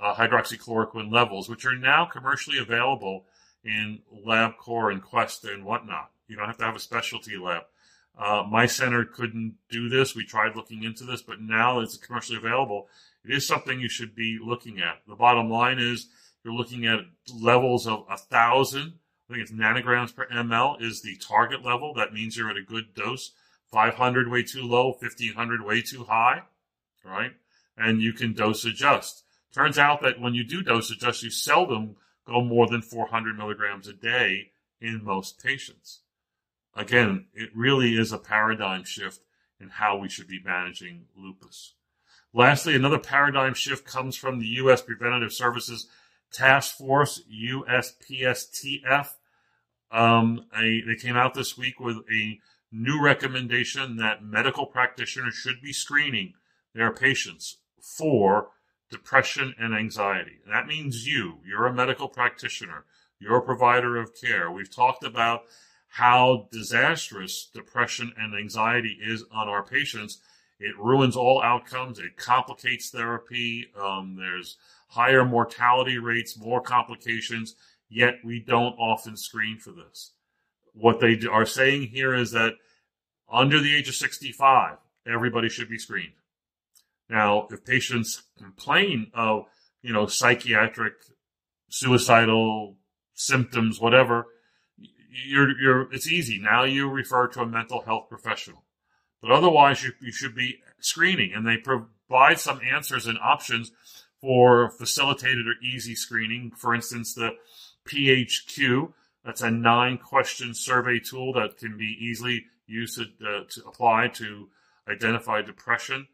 uh, 0.00 0.14
hydroxychloroquine 0.14 1.12
levels, 1.12 1.48
which 1.48 1.64
are 1.64 1.76
now 1.76 2.04
commercially 2.04 2.58
available 2.58 3.26
in 3.64 4.00
LabCorp 4.26 4.92
and 4.92 5.02
Quest 5.02 5.44
and 5.44 5.64
whatnot. 5.64 6.10
You 6.28 6.36
don't 6.36 6.46
have 6.46 6.58
to 6.58 6.64
have 6.64 6.76
a 6.76 6.80
specialty 6.80 7.36
lab. 7.36 7.62
Uh, 8.18 8.42
my 8.48 8.66
center 8.66 9.04
couldn't 9.04 9.56
do 9.70 9.88
this. 9.88 10.14
We 10.14 10.24
tried 10.24 10.56
looking 10.56 10.84
into 10.84 11.04
this, 11.04 11.22
but 11.22 11.40
now 11.40 11.80
it's 11.80 11.98
commercially 11.98 12.38
available. 12.38 12.88
It 13.24 13.34
is 13.34 13.46
something 13.46 13.78
you 13.78 13.88
should 13.88 14.14
be 14.14 14.38
looking 14.42 14.80
at. 14.80 15.02
The 15.06 15.16
bottom 15.16 15.50
line 15.50 15.78
is 15.78 16.08
you're 16.42 16.54
looking 16.54 16.86
at 16.86 17.00
levels 17.34 17.86
of 17.86 18.06
a 18.10 18.16
thousand. 18.16 18.94
I 19.28 19.32
think 19.32 19.42
it's 19.42 19.52
nanograms 19.52 20.14
per 20.14 20.26
ml 20.26 20.80
is 20.80 21.02
the 21.02 21.16
target 21.16 21.64
level. 21.64 21.94
That 21.94 22.12
means 22.12 22.36
you're 22.36 22.50
at 22.50 22.56
a 22.56 22.62
good 22.62 22.94
dose. 22.94 23.32
500 23.72 24.28
way 24.30 24.42
too 24.44 24.62
low, 24.62 24.96
1500 25.00 25.62
way 25.62 25.82
too 25.82 26.04
high, 26.04 26.42
right? 27.04 27.32
And 27.76 28.00
you 28.00 28.12
can 28.12 28.32
dose 28.32 28.64
adjust. 28.64 29.24
Turns 29.52 29.78
out 29.78 30.02
that 30.02 30.20
when 30.20 30.34
you 30.34 30.44
do 30.44 30.62
dose 30.62 30.90
adjust, 30.90 31.22
you 31.22 31.30
seldom 31.30 31.96
go 32.26 32.40
more 32.40 32.68
than 32.68 32.82
400 32.82 33.36
milligrams 33.36 33.88
a 33.88 33.92
day 33.92 34.50
in 34.80 35.02
most 35.02 35.42
patients. 35.42 36.00
Again, 36.74 37.26
it 37.34 37.50
really 37.54 37.94
is 37.94 38.12
a 38.12 38.18
paradigm 38.18 38.84
shift 38.84 39.20
in 39.58 39.70
how 39.70 39.96
we 39.96 40.08
should 40.08 40.28
be 40.28 40.40
managing 40.44 41.06
lupus. 41.16 41.74
Lastly, 42.32 42.74
another 42.74 42.98
paradigm 42.98 43.54
shift 43.54 43.86
comes 43.86 44.14
from 44.14 44.38
the 44.38 44.46
U.S. 44.46 44.82
Preventative 44.82 45.32
Services 45.32 45.88
Task 46.32 46.76
Force, 46.76 47.22
USPSTF. 47.32 49.08
Um, 49.96 50.44
they 50.54 50.94
came 51.00 51.16
out 51.16 51.32
this 51.32 51.56
week 51.56 51.80
with 51.80 51.96
a 52.12 52.38
new 52.70 53.02
recommendation 53.02 53.96
that 53.96 54.22
medical 54.22 54.66
practitioners 54.66 55.34
should 55.34 55.62
be 55.62 55.72
screening 55.72 56.34
their 56.74 56.92
patients 56.92 57.56
for 57.80 58.50
depression 58.90 59.54
and 59.58 59.74
anxiety. 59.74 60.40
And 60.44 60.52
that 60.52 60.66
means 60.66 61.06
you. 61.06 61.38
You're 61.46 61.66
a 61.66 61.72
medical 61.72 62.08
practitioner. 62.08 62.84
You're 63.18 63.38
a 63.38 63.42
provider 63.42 63.96
of 63.96 64.14
care. 64.14 64.50
We've 64.50 64.74
talked 64.74 65.02
about 65.02 65.44
how 65.88 66.48
disastrous 66.52 67.48
depression 67.54 68.12
and 68.18 68.34
anxiety 68.34 68.98
is 69.02 69.24
on 69.32 69.48
our 69.48 69.62
patients. 69.62 70.18
It 70.60 70.76
ruins 70.78 71.16
all 71.16 71.42
outcomes. 71.42 71.98
It 71.98 72.18
complicates 72.18 72.90
therapy. 72.90 73.70
Um, 73.80 74.16
there's 74.18 74.58
higher 74.88 75.24
mortality 75.24 75.96
rates, 75.96 76.38
more 76.38 76.60
complications, 76.60 77.56
yet 77.88 78.16
we 78.24 78.40
don't 78.40 78.78
often 78.78 79.16
screen 79.16 79.58
for 79.58 79.70
this. 79.70 80.12
What 80.72 81.00
they 81.00 81.18
are 81.30 81.46
saying 81.46 81.88
here 81.88 82.14
is 82.14 82.32
that 82.32 82.54
under 83.32 83.60
the 83.60 83.74
age 83.74 83.88
of 83.88 83.94
65, 83.94 84.76
everybody 85.06 85.48
should 85.48 85.68
be 85.68 85.78
screened. 85.78 86.12
Now, 87.08 87.46
if 87.50 87.64
patients 87.64 88.24
complain 88.38 89.10
of, 89.14 89.46
you 89.82 89.92
know, 89.92 90.06
psychiatric, 90.06 90.94
suicidal 91.68 92.76
symptoms, 93.14 93.80
whatever, 93.80 94.26
you're, 95.26 95.58
you're, 95.60 95.92
it's 95.92 96.10
easy. 96.10 96.38
Now 96.38 96.64
you 96.64 96.90
refer 96.90 97.28
to 97.28 97.40
a 97.40 97.46
mental 97.46 97.82
health 97.82 98.08
professional. 98.08 98.64
But 99.22 99.30
otherwise, 99.30 99.82
you, 99.82 99.92
you 100.00 100.12
should 100.12 100.34
be 100.34 100.58
screening, 100.78 101.32
and 101.34 101.46
they 101.46 101.56
provide 101.56 102.38
some 102.38 102.60
answers 102.60 103.06
and 103.06 103.18
options 103.18 103.72
for 104.20 104.70
facilitated 104.70 105.46
or 105.46 105.54
easy 105.62 105.94
screening. 105.94 106.52
For 106.56 106.74
instance, 106.74 107.14
the 107.14 107.30
PHQ, 107.86 108.92
that's 109.24 109.42
a 109.42 109.50
nine 109.50 109.98
question 109.98 110.54
survey 110.54 111.00
tool 111.00 111.32
that 111.34 111.58
can 111.58 111.76
be 111.76 111.96
easily 112.00 112.44
used 112.66 112.96
to, 112.96 113.04
uh, 113.26 113.44
to 113.48 113.66
apply 113.66 114.08
to 114.14 114.48
identify 114.88 115.42
depression. 115.42 116.06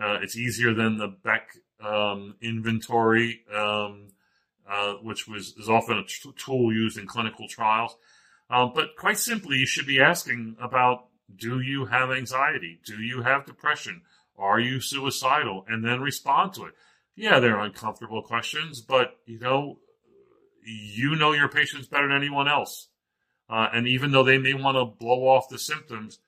Uh, 0.00 0.18
it's 0.22 0.36
easier 0.36 0.72
than 0.72 0.96
the 0.96 1.08
Beck 1.08 1.56
um, 1.84 2.36
inventory, 2.40 3.40
um, 3.54 4.08
uh, 4.68 4.94
which 5.02 5.26
was 5.26 5.54
is 5.58 5.68
often 5.68 5.98
a 5.98 6.04
t- 6.04 6.32
tool 6.36 6.72
used 6.72 6.98
in 6.98 7.06
clinical 7.06 7.48
trials. 7.48 7.96
Um, 8.48 8.72
but 8.74 8.96
quite 8.96 9.18
simply, 9.18 9.58
you 9.58 9.66
should 9.66 9.86
be 9.86 10.00
asking 10.00 10.56
about: 10.60 11.06
Do 11.34 11.60
you 11.60 11.86
have 11.86 12.10
anxiety? 12.10 12.80
Do 12.84 13.02
you 13.02 13.22
have 13.22 13.46
depression? 13.46 14.02
Are 14.38 14.60
you 14.60 14.80
suicidal? 14.80 15.64
And 15.68 15.84
then 15.84 16.00
respond 16.00 16.54
to 16.54 16.66
it. 16.66 16.74
Yeah, 17.16 17.40
they're 17.40 17.58
uncomfortable 17.58 18.22
questions, 18.22 18.80
but 18.80 19.16
you 19.26 19.38
know, 19.38 19.78
you 20.64 21.16
know 21.16 21.32
your 21.32 21.48
patients 21.48 21.88
better 21.88 22.08
than 22.08 22.16
anyone 22.16 22.48
else. 22.48 22.88
Uh, 23.48 23.68
and 23.72 23.88
even 23.88 24.12
though 24.12 24.22
they 24.22 24.38
may 24.38 24.54
want 24.54 24.76
to 24.76 24.84
blow 24.84 25.26
off 25.26 25.48
the 25.48 25.58
symptoms, 25.58 26.20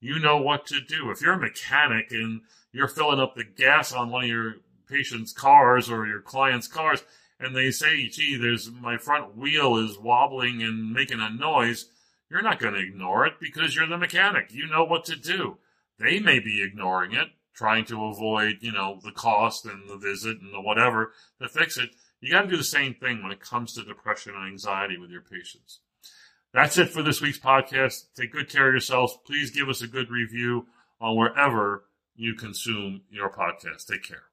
you 0.00 0.18
know 0.18 0.38
what 0.38 0.66
to 0.66 0.80
do. 0.80 1.10
If 1.10 1.20
you're 1.20 1.34
a 1.34 1.38
mechanic 1.38 2.10
and 2.10 2.40
you're 2.72 2.88
filling 2.88 3.20
up 3.20 3.34
the 3.34 3.44
gas 3.44 3.92
on 3.92 4.10
one 4.10 4.24
of 4.24 4.30
your 4.30 4.54
patient's 4.88 5.32
cars 5.32 5.90
or 5.90 6.06
your 6.06 6.22
client's 6.22 6.66
cars, 6.66 7.04
and 7.38 7.54
they 7.54 7.70
say, 7.70 8.08
gee, 8.08 8.36
there's 8.36 8.70
my 8.70 8.96
front 8.96 9.36
wheel 9.36 9.76
is 9.76 9.98
wobbling 9.98 10.62
and 10.62 10.92
making 10.92 11.20
a 11.20 11.30
noise, 11.30 11.86
you're 12.30 12.42
not 12.42 12.58
going 12.58 12.74
to 12.74 12.80
ignore 12.80 13.26
it 13.26 13.34
because 13.40 13.74
you're 13.74 13.86
the 13.86 13.98
mechanic. 13.98 14.52
You 14.52 14.66
know 14.66 14.84
what 14.84 15.04
to 15.06 15.16
do. 15.16 15.58
They 15.98 16.20
may 16.20 16.38
be 16.38 16.62
ignoring 16.62 17.12
it, 17.12 17.28
trying 17.54 17.84
to 17.86 18.06
avoid, 18.06 18.58
you 18.60 18.72
know, 18.72 19.00
the 19.02 19.12
cost 19.12 19.66
and 19.66 19.88
the 19.88 19.96
visit 19.96 20.40
and 20.40 20.52
the 20.52 20.60
whatever 20.60 21.12
to 21.40 21.48
fix 21.48 21.76
it. 21.76 21.90
You 22.20 22.30
got 22.30 22.42
to 22.42 22.48
do 22.48 22.56
the 22.56 22.64
same 22.64 22.94
thing 22.94 23.22
when 23.22 23.32
it 23.32 23.40
comes 23.40 23.72
to 23.74 23.84
depression 23.84 24.34
and 24.34 24.46
anxiety 24.46 24.98
with 24.98 25.10
your 25.10 25.22
patients. 25.22 25.80
That's 26.52 26.78
it 26.78 26.90
for 26.90 27.02
this 27.02 27.20
week's 27.20 27.38
podcast. 27.38 28.06
Take 28.14 28.32
good 28.32 28.48
care 28.48 28.68
of 28.68 28.74
yourselves. 28.74 29.16
Please 29.24 29.50
give 29.50 29.68
us 29.68 29.82
a 29.82 29.86
good 29.86 30.10
review 30.10 30.66
on 31.00 31.16
wherever 31.16 31.84
you 32.16 32.34
consume 32.34 33.02
your 33.10 33.30
podcast. 33.30 33.86
Take 33.86 34.02
care. 34.02 34.29